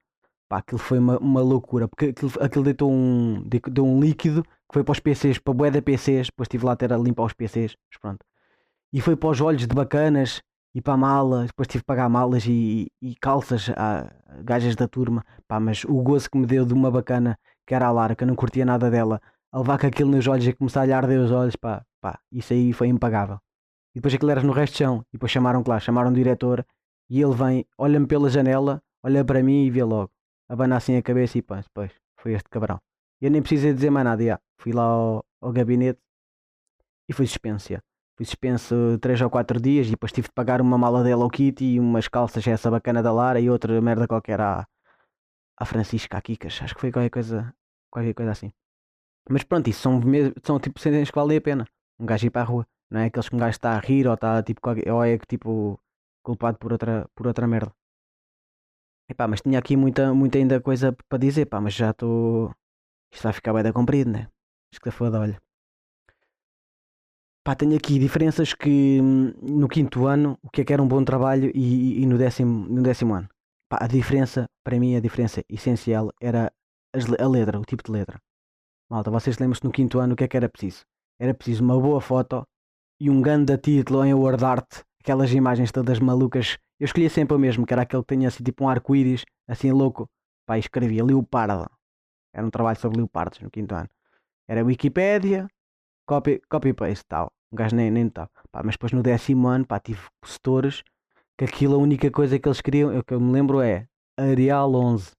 Pá, 0.48 0.60
aquilo 0.60 0.80
foi 0.80 1.00
uma, 1.00 1.18
uma 1.20 1.42
loucura, 1.42 1.88
porque 1.88 2.08
aquilo, 2.08 2.32
aquilo 2.40 2.64
deitou, 2.64 2.92
um, 2.92 3.44
de- 3.48 3.62
deu 3.72 3.86
um 3.86 4.00
líquido 4.00 4.44
que 4.70 4.74
foi 4.74 4.84
para 4.84 4.92
os 4.94 5.00
PCs, 5.00 5.38
para 5.40 5.52
a 5.52 5.56
bué 5.56 5.72
da 5.72 5.82
PCs, 5.82 6.28
depois 6.28 6.46
estive 6.46 6.66
lá 6.66 6.74
a 6.74 6.76
ter 6.76 6.92
a 6.92 6.98
limpar 6.98 7.24
os 7.24 7.34
PCs, 7.34 7.76
mas 7.90 8.00
pronto. 8.00 8.26
E 8.92 9.02
foi 9.02 9.16
para 9.16 9.30
os 9.30 9.42
olhos 9.42 9.68
de 9.68 9.76
bacanas 9.76 10.42
e 10.74 10.82
para 10.82 10.94
a 10.94 10.98
mala, 10.98 11.46
depois 11.46 11.68
tive 11.68 11.84
que 11.84 11.88
pagar 11.88 12.10
malas 12.10 12.46
e, 12.46 12.92
e 13.02 13.16
calças 13.16 13.70
a 13.78 14.12
gajas 14.44 14.76
da 14.76 14.88
turma. 14.88 15.24
Pá, 15.48 15.60
mas 15.60 15.86
o 15.86 16.02
gozo 16.02 16.30
que 16.30 16.38
me 16.38 16.46
deu 16.46 16.66
de 16.66 16.74
uma 16.74 16.92
bacana, 16.92 17.38
que 17.66 17.74
era 17.74 17.88
a 17.88 17.92
Lara, 17.92 18.16
que 18.16 18.24
eu 18.24 18.28
não 18.28 18.36
curtia 18.36 18.66
nada 18.66 18.92
dela, 18.92 19.22
a 19.52 19.60
levar 19.60 19.80
com 19.80 19.88
aquilo 19.88 20.12
nos 20.12 20.28
olhos 20.28 20.46
e 20.46 20.54
começar 20.54 20.82
a 20.82 20.86
lhe 20.86 20.92
arder 20.92 21.20
os 21.20 21.32
olhos, 21.32 21.56
pá, 21.56 21.86
pá, 22.02 22.20
isso 22.30 22.52
aí 22.52 22.74
foi 22.74 22.88
impagável. 22.88 23.40
E 23.94 24.00
depois 24.00 24.14
aquilo 24.14 24.32
era 24.32 24.44
no 24.44 24.52
resto 24.52 24.74
de 24.74 24.80
chão, 24.80 25.06
e 25.10 25.14
depois 25.14 25.32
chamaram, 25.32 25.64
claro, 25.64 25.82
chamaram 25.82 26.12
o 26.12 26.14
diretor, 26.14 26.66
e 27.10 27.22
ele 27.22 27.34
vem, 27.34 27.66
olha-me 27.78 28.06
pela 28.06 28.30
janela, 28.30 28.84
olha 29.02 29.24
para 29.24 29.42
mim 29.42 29.66
e 29.66 29.70
vê 29.70 29.84
logo. 29.84 30.12
Abana 30.50 30.76
assim 30.76 30.98
a 30.98 31.02
cabeça 31.02 31.38
e 31.38 31.42
pá, 31.42 31.62
depois, 31.62 31.92
foi 32.18 32.34
este 32.34 32.50
cabrão. 32.50 32.82
Eu 33.22 33.32
nem 33.32 33.42
precisei 33.42 33.74
dizer 33.74 33.90
mais 33.90 34.06
nada, 34.06 34.24
já. 34.24 34.40
fui 34.58 34.74
lá 34.74 34.84
ao, 34.84 35.26
ao 35.42 35.52
gabinete 35.52 36.00
e 37.10 37.14
fui 37.14 37.28
suspenso, 37.28 37.70
já. 37.70 37.82
Fui 38.18 38.26
suspenso 38.26 38.98
3 39.02 39.22
ou 39.22 39.30
4 39.30 39.60
dias 39.60 39.88
e 39.88 39.92
depois 39.92 40.12
tive 40.12 40.28
de 40.28 40.34
pagar 40.34 40.62
uma 40.62 40.78
mala 40.78 41.04
da 41.04 41.10
Hello 41.10 41.30
Kitty 41.30 41.76
e 41.76 41.80
umas 41.80 42.08
calças, 42.08 42.48
essa 42.48 42.72
bacana 42.72 43.04
da 43.04 43.12
Lara 43.12 43.40
e 43.40 43.50
outra 43.50 43.82
merda 43.82 44.08
qualquer 44.08 44.40
à, 44.40 44.66
à 45.58 45.66
Francisca, 45.66 46.18
à 46.18 46.22
Kikas, 46.22 46.60
acho 46.62 46.76
que 46.76 46.82
foi 46.82 46.92
qualquer 46.92 47.10
coisa, 47.10 47.54
qualquer 47.92 48.14
coisa 48.14 48.32
assim. 48.32 48.54
Mas 49.30 49.44
pronto, 49.44 49.68
isso 49.70 49.82
são, 49.82 50.00
são 50.44 50.60
tipo 50.60 50.80
cenas 50.80 51.10
que 51.10 51.16
valem 51.16 51.38
a 51.38 51.42
pena. 51.42 51.68
Um 52.00 52.06
gajo 52.06 52.28
ir 52.28 52.30
para 52.30 52.42
a 52.42 52.46
rua, 52.46 52.68
não 52.90 53.02
é 53.02 53.06
aqueles 53.06 53.28
que 53.30 53.36
um 53.36 53.40
gajo 53.40 53.52
está 53.52 53.76
a 53.76 53.80
rir 53.80 54.08
ou 54.08 54.14
está 54.14 54.42
tipo, 54.44 54.62
ou 54.92 55.04
é 55.04 55.18
tipo 55.18 55.80
culpado 56.24 56.58
por 56.58 56.72
outra, 56.74 57.10
por 57.16 57.28
outra 57.28 57.48
merda. 57.48 57.74
Epá, 59.10 59.28
mas 59.28 59.42
tinha 59.42 59.60
aqui 59.60 59.76
muita, 59.78 60.14
muita 60.14 60.38
ainda 60.38 60.60
coisa 60.60 60.96
para 61.08 61.18
dizer, 61.20 61.46
pá, 61.46 61.62
mas 61.62 61.74
já 61.74 61.92
estou. 61.92 62.54
Isto 63.16 63.24
vai 63.24 63.34
ficar 63.34 63.54
bem 63.54 63.64
da 63.64 63.72
comprido, 63.72 64.12
né? 64.12 64.28
Isto 64.74 64.84
que 64.84 64.92
foda, 64.92 65.22
olha. 65.22 65.42
Pá, 67.46 67.56
tenho 67.56 67.78
aqui 67.78 67.98
diferenças 67.98 68.54
que 68.54 69.00
hum, 69.02 69.34
no 69.42 69.70
quinto 69.70 70.06
ano, 70.06 70.38
o 70.44 70.50
que 70.50 70.62
é 70.62 70.66
que 70.66 70.74
era 70.74 70.84
um 70.84 70.88
bom 70.88 71.02
trabalho 71.04 71.50
e, 71.56 72.02
e 72.02 72.06
no, 72.06 72.18
décimo, 72.18 72.68
no 72.68 72.84
décimo 72.84 73.14
ano. 73.14 73.30
Pá, 73.70 73.78
a 73.82 73.88
diferença, 73.88 74.50
para 74.66 74.78
mim, 74.78 74.98
a 74.98 75.00
diferença 75.00 75.42
essencial 75.48 76.12
era 76.20 76.52
a 76.94 77.28
letra, 77.28 77.58
o 77.58 77.64
tipo 77.64 77.84
de 77.84 77.92
letra. 77.92 78.20
Malta, 78.90 79.10
vocês 79.10 79.38
lembram-se 79.38 79.64
no 79.64 79.72
quinto 79.72 80.00
ano 80.00 80.14
o 80.14 80.16
que 80.18 80.26
é 80.26 80.28
que 80.28 80.36
era 80.36 80.50
preciso? 80.50 80.84
Era 81.18 81.34
preciso 81.34 81.64
uma 81.64 81.80
boa 81.80 82.02
foto 82.02 82.44
e 83.00 83.10
um 83.10 83.22
grande 83.22 83.58
título 83.58 84.04
em 84.04 84.14
word 84.14 84.44
art, 84.44 84.82
aquelas 85.00 85.32
imagens 85.32 85.72
todas 85.72 86.00
malucas. 86.00 86.58
Eu 86.80 86.86
escolhia 86.86 87.10
sempre 87.10 87.36
o 87.36 87.40
mesmo, 87.40 87.66
que 87.66 87.74
era 87.74 87.84
aquele 87.84 88.04
que 88.04 88.14
tinha 88.14 88.28
assim 88.28 88.44
tipo 88.44 88.66
um 88.66 88.70
arco-íris, 88.70 89.24
assim 89.48 89.72
louco. 89.72 90.10
Pá, 90.46 90.58
escrevia 90.58 91.04
Leopardo. 91.04 91.66
Era 92.36 92.46
um 92.46 92.50
trabalho 92.50 92.78
sobre 92.78 92.98
leopardos 92.98 93.40
no 93.40 93.50
quinto 93.50 93.74
ano. 93.74 93.90
Era 94.46 94.64
Wikipédia, 94.64 95.48
copy, 96.06 96.42
copy-paste 96.50 97.06
tal. 97.08 97.32
Um 97.52 97.56
gajo 97.56 97.74
nem, 97.74 97.90
nem 97.90 98.04
notava. 98.04 98.30
Pá, 98.52 98.62
mas 98.62 98.76
depois 98.76 98.92
no 98.92 99.02
décimo 99.02 99.48
ano, 99.48 99.66
pá, 99.66 99.80
tive 99.80 100.02
setores 100.26 100.84
que 101.38 101.46
aquilo 101.46 101.76
a 101.76 101.78
única 101.78 102.12
coisa 102.12 102.38
que 102.38 102.48
eles 102.48 102.60
queriam, 102.60 102.98
o 102.98 103.04
que 103.04 103.14
eu 103.14 103.22
me 103.22 103.32
lembro 103.32 103.62
é 103.62 103.88
Arial 104.18 104.74
11. 104.76 105.12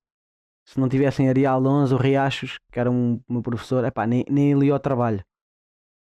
Se 0.67 0.79
não 0.79 0.89
tivessem 0.91 1.29
Arial 1.29 1.65
11 1.65 1.95
ou 1.95 2.01
Riachos, 2.01 2.59
que 2.71 2.79
era 2.79 2.91
um, 2.91 3.19
meu 3.27 3.41
professor, 3.41 3.83
epá, 3.85 4.07
nem, 4.07 4.25
nem 4.29 4.53
li 4.59 4.71
ao 4.71 4.79
trabalho. 4.79 5.25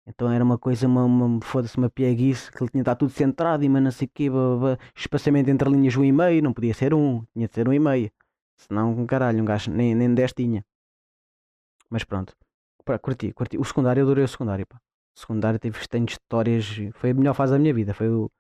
Então 0.07 0.31
era 0.31 0.45
uma 0.45 0.59
coisa, 0.59 0.87
uma, 0.87 1.05
uma 1.05 1.41
foda-se, 1.43 1.77
uma 1.77 1.91
pieguice, 1.91 2.53
que 2.53 2.63
ele 2.63 2.71
tinha 2.71 2.83
de 2.83 2.89
estar 2.91 2.95
tudo 2.95 3.11
centrado 3.11 3.65
e 3.65 3.69
mas 3.69 3.83
não 3.83 3.91
sei 3.91 4.07
o 4.07 4.11
quê, 4.13 4.31
blá, 4.31 4.57
blá. 4.57 4.79
espaçamento 4.97 5.51
entre 5.51 5.69
linhas 5.69 5.97
um 5.97 6.05
e 6.05 6.13
meio, 6.13 6.43
não 6.43 6.53
podia 6.53 6.75
ser 6.75 6.95
um, 6.95 7.25
tinha 7.33 7.49
de 7.49 7.55
ser 7.55 7.69
um 7.69 7.73
e 7.73 7.79
meio. 7.79 8.11
Senão, 8.57 8.93
um 8.93 9.07
caralho, 9.07 9.43
um 9.43 9.45
gajo 9.45 9.71
nem, 9.73 9.95
nem 9.95 10.13
10 10.15 10.33
tinha. 10.33 10.65
Mas 11.91 12.05
pronto, 12.05 12.35
pá, 12.85 12.99
curti, 12.99 13.33
curti. 13.33 13.59
O 13.59 13.65
secundário, 13.65 14.01
eu 14.01 14.07
adorei 14.07 14.25
o 14.25 14.29
secundário, 14.29 14.67
pá. 14.67 14.79
O 15.17 15.21
secundário 15.21 15.59
teve 15.59 15.79
tenho 15.89 16.07
histórias, 16.07 16.67
foi 16.95 17.11
a 17.11 17.15
melhor 17.15 17.35
fase 17.35 17.53
da 17.53 17.59
minha 17.59 17.75
vida, 17.75 17.93
foi 17.95 18.09
o, 18.09 18.31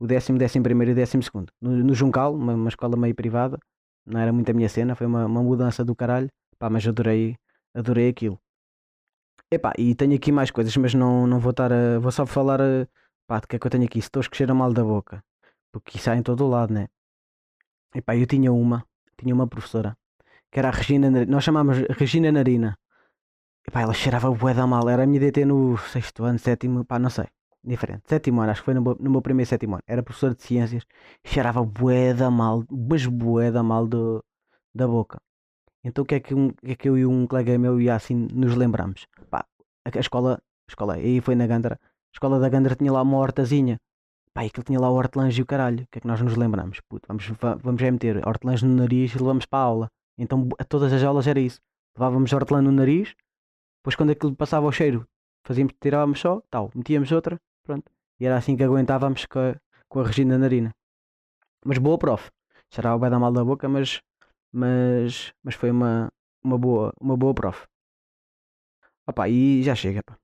o 0.00 0.06
décimo, 0.06 0.38
décimo 0.38 0.64
primeiro 0.64 0.92
e 0.92 0.94
décimo 0.94 1.22
segundo. 1.22 1.52
No, 1.60 1.72
no 1.72 1.94
Juncal, 1.94 2.34
uma, 2.34 2.54
uma 2.54 2.68
escola 2.68 2.96
meio 2.96 3.14
privada, 3.14 3.58
não 4.06 4.20
era 4.20 4.32
muito 4.32 4.50
a 4.50 4.54
minha 4.54 4.68
cena, 4.68 4.94
foi 4.96 5.06
uma, 5.06 5.26
uma 5.26 5.42
mudança 5.42 5.84
do 5.84 5.96
caralho, 5.96 6.30
pá, 6.58 6.70
mas 6.70 6.86
adorei, 6.86 7.36
adorei 7.74 8.08
aquilo. 8.10 8.40
Epá, 9.50 9.72
e 9.78 9.94
tenho 9.94 10.14
aqui 10.16 10.30
mais 10.32 10.50
coisas, 10.50 10.76
mas 10.76 10.94
não, 10.94 11.26
não 11.26 11.40
vou 11.40 11.50
estar 11.50 11.72
a. 11.72 11.98
Vou 11.98 12.10
só 12.12 12.24
falar 12.26 12.60
a, 12.60 12.86
pá, 13.26 13.40
que 13.40 13.56
é 13.56 13.58
que 13.58 13.66
eu 13.66 13.70
tenho 13.70 13.84
aqui. 13.84 14.00
Se 14.00 14.06
estou 14.08 14.22
a 14.22 14.36
cheira 14.36 14.54
mal 14.54 14.72
da 14.72 14.84
boca, 14.84 15.22
porque 15.72 15.98
isso 15.98 16.10
há 16.10 16.16
em 16.16 16.22
todo 16.22 16.44
o 16.44 16.48
lado, 16.48 16.72
né? 16.72 16.86
Epá, 17.94 18.16
eu 18.16 18.26
tinha 18.26 18.52
uma, 18.52 18.84
tinha 19.18 19.34
uma 19.34 19.46
professora, 19.48 19.96
que 20.50 20.58
era 20.60 20.68
a 20.68 20.72
Regina, 20.72 21.10
Nar- 21.10 21.28
nós 21.28 21.44
chamámos 21.44 21.78
Regina 22.00 22.32
Narina. 22.32 22.78
Epá, 23.70 23.82
ela 23.82 23.94
cheirava 23.94 24.28
bué 24.40 24.52
da 24.52 24.66
mal, 24.66 24.88
era 24.88 25.04
a 25.04 25.06
minha 25.06 25.20
DT 25.20 25.44
no 25.44 25.78
sexto 25.94 26.24
ano, 26.24 26.40
sétimo, 26.40 26.84
pá, 26.84 26.98
não 26.98 27.08
sei, 27.16 27.26
diferente. 27.62 28.02
Sétimo 28.08 28.40
ano, 28.40 28.50
acho 28.50 28.62
que 28.62 28.64
foi 28.64 28.74
no, 28.74 28.82
meu- 28.82 28.96
no 28.98 29.10
meu 29.14 29.22
primeiro 29.22 29.48
sétimo 29.48 29.74
ano. 29.74 29.82
Era 29.86 30.02
professora 30.02 30.34
de 30.34 30.42
ciências, 30.42 30.82
cheirava 31.24 31.62
bué 31.64 32.12
da 32.12 32.28
mal, 32.32 32.64
mas 32.68 33.06
bué 33.06 33.52
da 33.52 33.62
mal 33.62 33.86
do, 33.86 34.24
da 34.74 34.88
boca. 34.88 35.18
Então 35.84 36.02
o 36.02 36.06
que 36.06 36.16
é 36.16 36.20
que, 36.20 36.34
um, 36.34 36.50
que 36.50 36.72
é 36.72 36.74
que 36.74 36.88
eu 36.88 36.98
e 36.98 37.06
um 37.06 37.26
colega 37.28 37.56
meu 37.58 37.80
e 37.80 37.88
assim 37.88 38.26
nos 38.32 38.56
lembramos? 38.56 39.06
Pá, 39.30 39.44
a, 39.86 39.96
a 39.96 40.00
escola, 40.00 40.34
a 40.34 40.70
escola, 40.70 40.94
aí 40.94 41.20
foi 41.20 41.36
na 41.36 41.46
Gandra, 41.46 41.78
a 41.82 42.14
escola 42.16 42.40
da 42.40 42.48
Gandra 42.48 42.74
tinha 42.74 42.92
lá 42.92 43.02
uma 43.02 43.18
hortazinha. 43.18 43.78
Pá, 44.34 44.42
aquilo 44.42 44.64
tinha 44.64 44.80
lá 44.80 44.90
o 44.90 44.94
hortelã 44.94 45.28
e 45.30 45.42
o 45.42 45.46
caralho. 45.46 45.84
O 45.84 45.86
que 45.92 45.98
é 45.98 46.00
que 46.00 46.06
nós 46.08 46.20
nos 46.20 46.36
lembramos? 46.36 46.80
Puto, 46.88 47.06
vamos, 47.08 47.24
va- 47.40 47.54
vamos 47.56 47.80
é 47.82 47.90
meter 47.90 48.26
hortelãs 48.26 48.62
no 48.62 48.74
nariz 48.74 49.12
e 49.14 49.18
levamos 49.18 49.46
para 49.46 49.60
a 49.60 49.62
aula. 49.62 49.88
Então 50.18 50.48
a 50.58 50.64
todas 50.64 50.92
as 50.92 51.02
aulas 51.02 51.26
era 51.26 51.38
isso. 51.40 51.60
Levávamos 51.96 52.32
hortelã 52.32 52.62
no 52.62 52.70
nariz, 52.72 53.14
depois 53.80 53.96
quando 53.96 54.10
aquilo 54.10 54.36
passava 54.36 54.66
o 54.66 54.72
cheiro, 54.72 55.06
fazíamos, 55.44 55.72
tirávamos 55.80 56.20
só, 56.20 56.42
tal, 56.50 56.70
metíamos 56.74 57.10
outra, 57.12 57.40
pronto. 57.62 57.90
E 58.18 58.26
era 58.26 58.36
assim 58.36 58.56
que 58.56 58.62
aguentávamos 58.62 59.24
com 59.26 59.38
a, 59.38 59.56
com 59.88 60.00
a 60.00 60.06
Regina 60.06 60.36
Narina. 60.36 60.70
Mas 61.64 61.78
boa 61.78 61.98
prof. 61.98 62.30
Cheirava 62.70 62.98
bem 62.98 63.10
da 63.10 63.18
mal 63.18 63.32
da 63.32 63.44
boca, 63.44 63.68
mas, 63.68 64.00
mas, 64.52 65.32
mas 65.42 65.54
foi 65.54 65.70
uma, 65.70 66.12
uma, 66.44 66.58
boa, 66.58 66.92
uma 67.00 67.16
boa 67.16 67.34
prof. 67.34 67.66
Opa, 69.06 69.28
e 69.28 69.62
já 69.62 69.74
chega, 69.74 70.02
pá. 70.02 70.18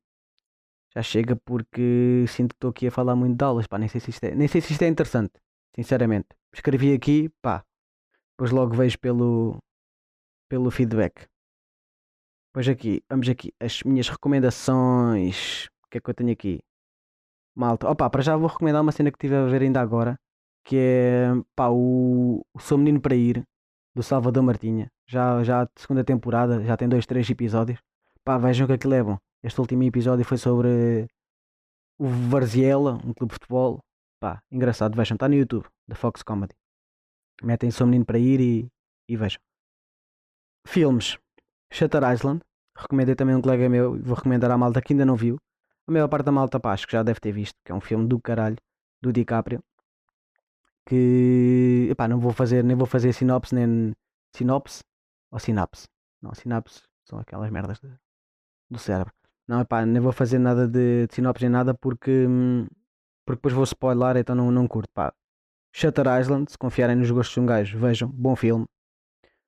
Já 0.94 1.02
chega 1.02 1.36
porque 1.36 2.24
sinto 2.28 2.50
que 2.50 2.56
estou 2.56 2.70
aqui 2.70 2.86
a 2.86 2.90
falar 2.90 3.16
muito 3.16 3.36
de 3.36 3.44
aulas, 3.44 3.66
pá. 3.66 3.78
Nem 3.78 3.88
sei 3.88 4.00
se 4.00 4.10
isto 4.10 4.24
é, 4.24 4.34
nem 4.34 4.48
sei 4.48 4.60
se 4.60 4.72
isto 4.72 4.82
é 4.82 4.88
interessante, 4.88 5.32
sinceramente. 5.74 6.28
Escrevi 6.52 6.92
aqui, 6.92 7.30
pá. 7.40 7.64
Depois 8.32 8.50
logo 8.50 8.74
vejo 8.74 8.98
pelo, 8.98 9.58
pelo 10.48 10.70
feedback. 10.70 11.26
Pois 12.56 12.66
aqui, 12.70 13.02
vamos 13.06 13.28
aqui, 13.28 13.52
as 13.60 13.82
minhas 13.82 14.08
recomendações. 14.08 15.66
O 15.84 15.90
que 15.90 15.98
é 15.98 16.00
que 16.00 16.08
eu 16.08 16.14
tenho 16.14 16.32
aqui? 16.32 16.62
Malta, 17.54 17.86
opa, 17.86 18.08
para 18.08 18.22
já 18.22 18.34
vou 18.34 18.48
recomendar 18.48 18.80
uma 18.80 18.92
cena 18.92 19.10
que 19.10 19.16
estive 19.16 19.34
a 19.36 19.44
ver 19.44 19.60
ainda 19.60 19.78
agora, 19.78 20.18
que 20.64 20.74
é, 20.74 21.26
pá, 21.54 21.68
o, 21.68 22.40
o 22.54 22.58
Sou 22.58 22.78
Menino 22.78 22.98
para 22.98 23.14
Ir, 23.14 23.44
do 23.94 24.02
Salvador 24.02 24.42
Martinha. 24.42 24.90
Já, 25.06 25.44
já 25.44 25.68
segunda 25.76 26.02
temporada, 26.02 26.64
já 26.64 26.78
tem 26.78 26.88
dois, 26.88 27.04
três 27.04 27.28
episódios. 27.28 27.78
Pá, 28.24 28.38
vejam 28.38 28.66
que 28.66 28.72
é 28.72 29.02
bom. 29.02 29.18
Este 29.42 29.60
último 29.60 29.82
episódio 29.82 30.24
foi 30.24 30.38
sobre 30.38 31.06
o 31.98 32.08
Varziela, 32.08 32.94
um 33.04 33.12
clube 33.12 33.32
de 33.32 33.34
futebol. 33.34 33.80
Pá, 34.18 34.40
engraçado, 34.50 34.96
vejam, 34.96 35.16
está 35.16 35.28
no 35.28 35.34
YouTube, 35.34 35.66
da 35.86 35.94
Fox 35.94 36.22
Comedy. 36.22 36.54
Metem 37.42 37.70
Sou 37.70 37.86
Menino 37.86 38.06
para 38.06 38.18
Ir 38.18 38.40
e, 38.40 38.66
e 39.10 39.14
vejam. 39.14 39.42
Filmes. 40.66 41.18
Shutter 41.70 42.02
Island. 42.12 42.42
Recomendei 42.76 43.14
também 43.14 43.34
um 43.34 43.40
colega 43.40 43.68
meu. 43.68 43.98
Vou 44.02 44.14
recomendar 44.14 44.50
à 44.50 44.58
malta 44.58 44.80
que 44.82 44.92
ainda 44.92 45.04
não 45.04 45.16
viu. 45.16 45.38
A 45.88 45.92
maior 45.92 46.08
parte 46.08 46.26
da 46.26 46.32
malta, 46.32 46.58
pá, 46.60 46.72
acho 46.72 46.86
que 46.86 46.92
já 46.92 47.02
deve 47.02 47.20
ter 47.20 47.32
visto. 47.32 47.56
Que 47.64 47.72
é 47.72 47.74
um 47.74 47.80
filme 47.80 48.06
do 48.06 48.20
caralho. 48.20 48.56
Do 49.00 49.12
DiCaprio. 49.12 49.62
Que. 50.86 51.88
Epá, 51.90 52.08
não 52.08 52.18
vou 52.20 52.32
fazer, 52.32 52.62
nem 52.64 52.76
vou 52.76 52.86
fazer 52.86 53.12
sinopse, 53.12 53.54
nem. 53.54 53.94
Sinopse? 54.34 54.82
Ou 55.30 55.38
sinapse? 55.38 55.88
Não, 56.22 56.34
sinapse 56.34 56.82
são 57.04 57.18
aquelas 57.18 57.50
merdas 57.50 57.78
de, 57.78 57.88
do 58.70 58.78
cérebro. 58.78 59.12
Não, 59.46 59.60
epá, 59.60 59.86
nem 59.86 60.00
vou 60.00 60.12
fazer 60.12 60.38
nada 60.38 60.66
de, 60.66 61.06
de 61.06 61.14
sinopse 61.14 61.44
nem 61.44 61.50
nada 61.50 61.74
porque. 61.74 62.26
Porque 63.24 63.38
depois 63.38 63.54
vou 63.54 63.64
spoiler, 63.64 64.16
então 64.16 64.36
não, 64.36 64.50
não 64.50 64.68
curto, 64.68 64.90
pá. 64.94 65.12
Shutter 65.72 66.06
Island, 66.20 66.50
se 66.50 66.58
confiarem 66.58 66.96
nos 66.96 67.10
gostos 67.10 67.34
de 67.34 67.40
um 67.40 67.46
gajo, 67.46 67.78
vejam, 67.78 68.08
bom 68.08 68.36
filme 68.36 68.66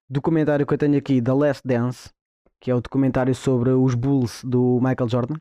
documentário 0.08 0.66
que 0.66 0.74
eu 0.74 0.78
tenho 0.78 0.96
aqui, 0.96 1.20
The 1.20 1.32
Last 1.32 1.66
Dance, 1.66 2.10
que 2.60 2.70
é 2.70 2.74
o 2.74 2.80
documentário 2.80 3.34
sobre 3.34 3.70
os 3.70 3.94
Bulls 3.94 4.42
do 4.44 4.80
Michael 4.80 5.08
Jordan, 5.08 5.36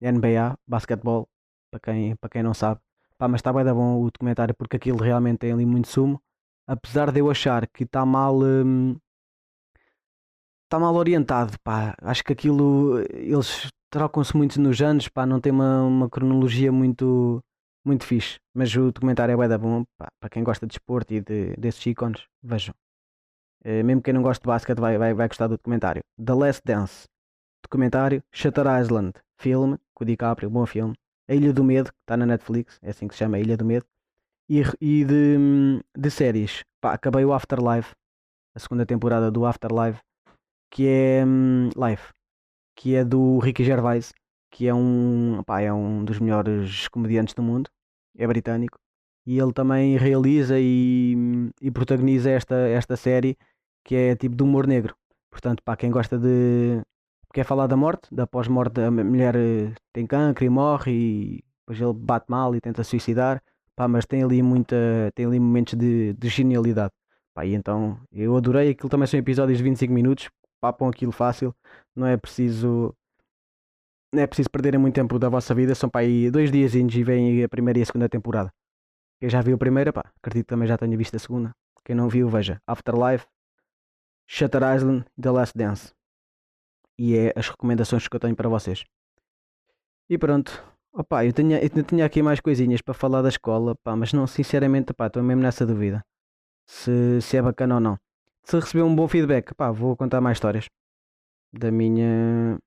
NBA, 0.00 0.56
basquetebol, 0.66 1.28
para 1.70 1.80
quem, 1.80 2.16
para 2.16 2.30
quem 2.30 2.42
não 2.42 2.54
sabe. 2.54 2.80
Pá, 3.18 3.28
mas 3.28 3.38
está 3.38 3.52
bem 3.52 3.64
da 3.64 3.72
bom 3.72 4.02
o 4.02 4.10
documentário 4.10 4.54
porque 4.54 4.76
aquilo 4.76 4.98
realmente 4.98 5.38
tem 5.38 5.52
ali 5.52 5.64
muito 5.66 5.88
sumo. 5.88 6.20
Apesar 6.66 7.12
de 7.12 7.20
eu 7.20 7.30
achar 7.30 7.66
que 7.68 7.84
está 7.84 8.04
mal. 8.04 8.40
Hum, 8.42 8.96
está 10.64 10.78
mal 10.78 10.94
orientado, 10.94 11.56
pá. 11.62 11.94
Acho 12.02 12.24
que 12.24 12.32
aquilo. 12.32 13.00
Eles 13.10 13.68
trocam-se 13.90 14.36
muito 14.36 14.60
nos 14.60 14.80
anos, 14.82 15.08
pá. 15.08 15.26
Não 15.26 15.40
tem 15.40 15.52
uma, 15.52 15.82
uma 15.82 16.10
cronologia 16.10 16.72
muito. 16.72 17.40
Muito 17.84 18.04
fixe. 18.04 18.38
Mas 18.54 18.74
o 18.74 18.90
documentário 18.90 19.32
é 19.32 19.36
bem 19.36 19.48
da 19.48 19.58
bom. 19.58 19.84
Para 19.98 20.30
quem 20.30 20.42
gosta 20.42 20.66
de 20.66 20.74
esporte 20.74 21.14
e 21.14 21.20
de, 21.20 21.54
desses 21.56 21.84
ícones, 21.86 22.26
vejam. 22.42 22.74
Uh, 23.64 23.82
mesmo 23.84 24.02
quem 24.02 24.12
não 24.12 24.22
gosta 24.22 24.42
de 24.42 24.46
basquete 24.46 24.78
vai, 24.78 24.98
vai, 24.98 25.14
vai 25.14 25.28
gostar 25.28 25.46
do 25.46 25.56
documentário. 25.56 26.02
The 26.22 26.34
Last 26.34 26.62
Dance, 26.64 27.08
documentário. 27.62 28.22
Shutter 28.32 28.66
Island, 28.80 29.14
filme, 29.38 29.78
com 29.94 30.04
o 30.04 30.06
DiCaprio, 30.06 30.50
bom 30.50 30.66
filme. 30.66 30.94
A 31.28 31.34
Ilha 31.34 31.52
do 31.52 31.64
Medo, 31.64 31.90
que 31.90 31.98
está 32.02 32.16
na 32.16 32.26
Netflix, 32.26 32.78
é 32.82 32.90
assim 32.90 33.08
que 33.08 33.14
se 33.14 33.18
chama, 33.18 33.38
A 33.38 33.40
Ilha 33.40 33.56
do 33.56 33.64
Medo. 33.64 33.86
E, 34.48 34.62
e 34.80 35.04
de, 35.04 35.82
de 35.96 36.10
séries, 36.10 36.62
pá, 36.80 36.92
acabei 36.92 37.24
o 37.24 37.32
Afterlife, 37.32 37.94
a 38.54 38.58
segunda 38.58 38.84
temporada 38.84 39.30
do 39.30 39.46
Afterlife, 39.46 40.00
que 40.70 40.86
é 40.86 41.24
um, 41.24 41.70
Life, 41.76 42.12
que 42.76 42.94
é 42.94 43.04
do 43.04 43.38
Ricky 43.38 43.64
Gervais, 43.64 44.12
que 44.50 44.68
é 44.68 44.74
um, 44.74 45.42
pá, 45.46 45.62
é 45.62 45.72
um 45.72 46.04
dos 46.04 46.20
melhores 46.20 46.88
comediantes 46.88 47.32
do 47.32 47.42
mundo, 47.42 47.70
é 48.16 48.26
britânico. 48.26 48.78
E 49.26 49.38
ele 49.38 49.52
também 49.54 49.96
realiza 49.96 50.56
e, 50.60 51.16
e 51.60 51.70
protagoniza 51.70 52.30
esta, 52.30 52.54
esta 52.68 52.96
série 52.96 53.38
que 53.84 53.94
é 53.94 54.16
tipo 54.16 54.34
de 54.36 54.42
humor 54.42 54.66
negro. 54.66 54.96
Portanto, 55.30 55.62
para 55.62 55.76
quem 55.76 55.90
gosta 55.90 56.18
de. 56.18 56.82
quer 57.32 57.44
falar 57.44 57.66
da 57.66 57.76
morte, 57.76 58.12
da 58.14 58.26
pós-morte, 58.26 58.80
a 58.80 58.90
mulher 58.90 59.36
eh, 59.36 59.72
tem 59.92 60.06
cancro 60.06 60.44
e 60.44 60.48
morre 60.48 60.92
e 60.92 61.44
depois 61.60 61.80
ele 61.80 61.92
bate 61.92 62.26
mal 62.28 62.54
e 62.54 62.60
tenta 62.60 62.84
suicidar. 62.84 63.42
Pá, 63.76 63.88
mas 63.88 64.06
tem 64.06 64.22
ali 64.22 64.42
muita. 64.42 64.76
tem 65.14 65.26
ali 65.26 65.40
momentos 65.40 65.74
de, 65.74 66.12
de 66.14 66.28
genialidade. 66.28 66.92
Pá, 67.34 67.44
e 67.44 67.54
então 67.54 67.98
eu 68.12 68.36
adorei. 68.36 68.70
Aquilo 68.70 68.88
também 68.88 69.06
são 69.06 69.18
episódios 69.18 69.58
de 69.58 69.64
25 69.64 69.92
minutos. 69.92 70.30
Papam 70.60 70.88
aquilo 70.88 71.12
fácil. 71.12 71.54
Não 71.94 72.06
é 72.06 72.16
preciso. 72.16 72.94
Não 74.12 74.22
é 74.22 74.26
preciso 74.26 74.48
perderem 74.50 74.78
muito 74.80 74.94
tempo 74.94 75.18
da 75.18 75.28
vossa 75.28 75.54
vida. 75.54 75.74
São 75.74 75.90
para 75.90 76.02
aí 76.02 76.30
dois 76.30 76.50
dias 76.52 76.74
e 76.74 77.02
vem 77.02 77.42
a 77.42 77.48
primeira 77.48 77.78
e 77.80 77.82
a 77.82 77.86
segunda 77.86 78.08
temporada. 78.08 78.52
Quem 79.20 79.28
já 79.28 79.40
viu 79.40 79.56
a 79.56 79.58
primeira, 79.58 79.92
pá, 79.92 80.04
acredito 80.18 80.46
que 80.46 80.50
também 80.50 80.68
já 80.68 80.76
tenha 80.78 80.96
visto 80.96 81.16
a 81.16 81.18
segunda. 81.18 81.52
Quem 81.84 81.94
não 81.96 82.08
viu, 82.08 82.28
veja 82.28 82.60
Afterlife, 82.66 83.26
Shutter 84.26 84.62
Island 84.62 85.06
The 85.20 85.30
Last 85.30 85.56
Dance. 85.56 85.94
E 86.98 87.16
é 87.16 87.32
as 87.36 87.48
recomendações 87.48 88.06
que 88.08 88.16
eu 88.16 88.20
tenho 88.20 88.36
para 88.36 88.48
vocês. 88.48 88.84
E 90.08 90.16
pronto. 90.18 90.62
Opa, 90.92 91.24
eu 91.24 91.32
tinha, 91.32 91.58
eu 91.60 91.84
tinha 91.84 92.06
aqui 92.06 92.22
mais 92.22 92.40
coisinhas 92.40 92.80
para 92.80 92.94
falar 92.94 93.20
da 93.20 93.28
escola, 93.28 93.74
pá, 93.82 93.96
mas 93.96 94.12
não, 94.12 94.26
sinceramente, 94.26 94.94
pá, 94.94 95.08
estou 95.08 95.22
mesmo 95.22 95.42
nessa 95.42 95.66
dúvida. 95.66 96.04
Se, 96.66 97.20
se 97.20 97.36
é 97.36 97.42
bacana 97.42 97.74
ou 97.74 97.80
não. 97.80 97.98
Se 98.44 98.56
receber 98.56 98.82
um 98.82 98.94
bom 98.94 99.08
feedback, 99.08 99.54
pá, 99.54 99.72
vou 99.72 99.96
contar 99.96 100.20
mais 100.20 100.36
histórias. 100.36 100.68
Da 101.52 101.70
minha... 101.70 102.58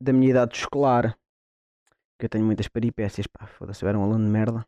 Da 0.00 0.12
minha 0.12 0.30
idade 0.30 0.56
escolar. 0.56 1.18
Que 2.18 2.26
eu 2.26 2.28
tenho 2.28 2.44
muitas 2.44 2.68
peripécias, 2.68 3.26
pá, 3.26 3.46
foda-se, 3.46 3.84
eu 3.84 3.88
era 3.88 3.98
um 3.98 4.04
aluno 4.04 4.24
de 4.24 4.30
merda. 4.30 4.64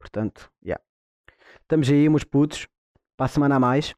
Portanto, 0.00 0.50
já. 0.62 0.66
Yeah. 0.66 0.84
Estamos 1.60 1.88
aí, 1.88 2.08
meus 2.08 2.24
putos. 2.24 2.66
Para 3.16 3.26
a 3.26 3.28
semana 3.28 3.56
a 3.56 3.60
mais 3.60 3.94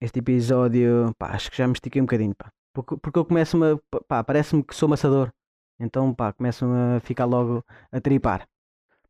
este 0.00 0.18
episódio, 0.18 1.12
pá, 1.18 1.28
acho 1.28 1.50
que 1.50 1.56
já 1.56 1.66
me 1.66 1.72
estiquei 1.72 2.00
um 2.00 2.04
bocadinho, 2.04 2.34
pá. 2.34 2.50
Porque, 2.72 2.96
porque 2.96 3.18
eu 3.18 3.24
começo-me, 3.24 3.78
pá, 4.08 4.22
parece-me 4.22 4.62
que 4.62 4.74
sou 4.74 4.88
maçador. 4.88 5.30
Então, 5.78 6.14
pá, 6.14 6.32
começo-me 6.32 6.96
a 6.96 7.00
ficar 7.00 7.24
logo 7.24 7.64
a 7.90 8.00
tripar. 8.00 8.46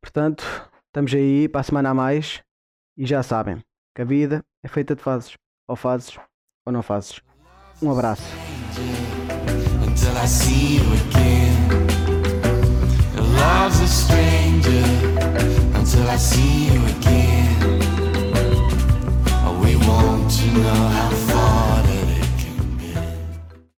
Portanto, 0.01 0.43
estamos 0.87 1.13
aí 1.13 1.49
para 1.49 1.61
a 1.61 1.63
semana 1.63 1.89
a 1.89 1.93
mais 1.93 2.41
e 2.97 3.05
já 3.05 3.21
sabem 3.23 3.63
que 3.95 4.01
a 4.01 4.05
vida 4.05 4.43
é 4.63 4.67
feita 4.67 4.95
de 4.95 5.01
fases. 5.01 5.35
Ou 5.67 5.75
fazes 5.75 6.17
ou 6.65 6.71
não 6.71 6.83
fazes. 6.83 7.21
Um 7.81 7.91
abraço. 7.91 8.23
Until 9.81 10.17
I 10.17 10.27
see 10.27 10.77
you 10.77 10.83
again. 10.93 11.35
A 13.57 13.87
stranger 13.87 14.95
know 20.61 20.73
how 20.73 21.24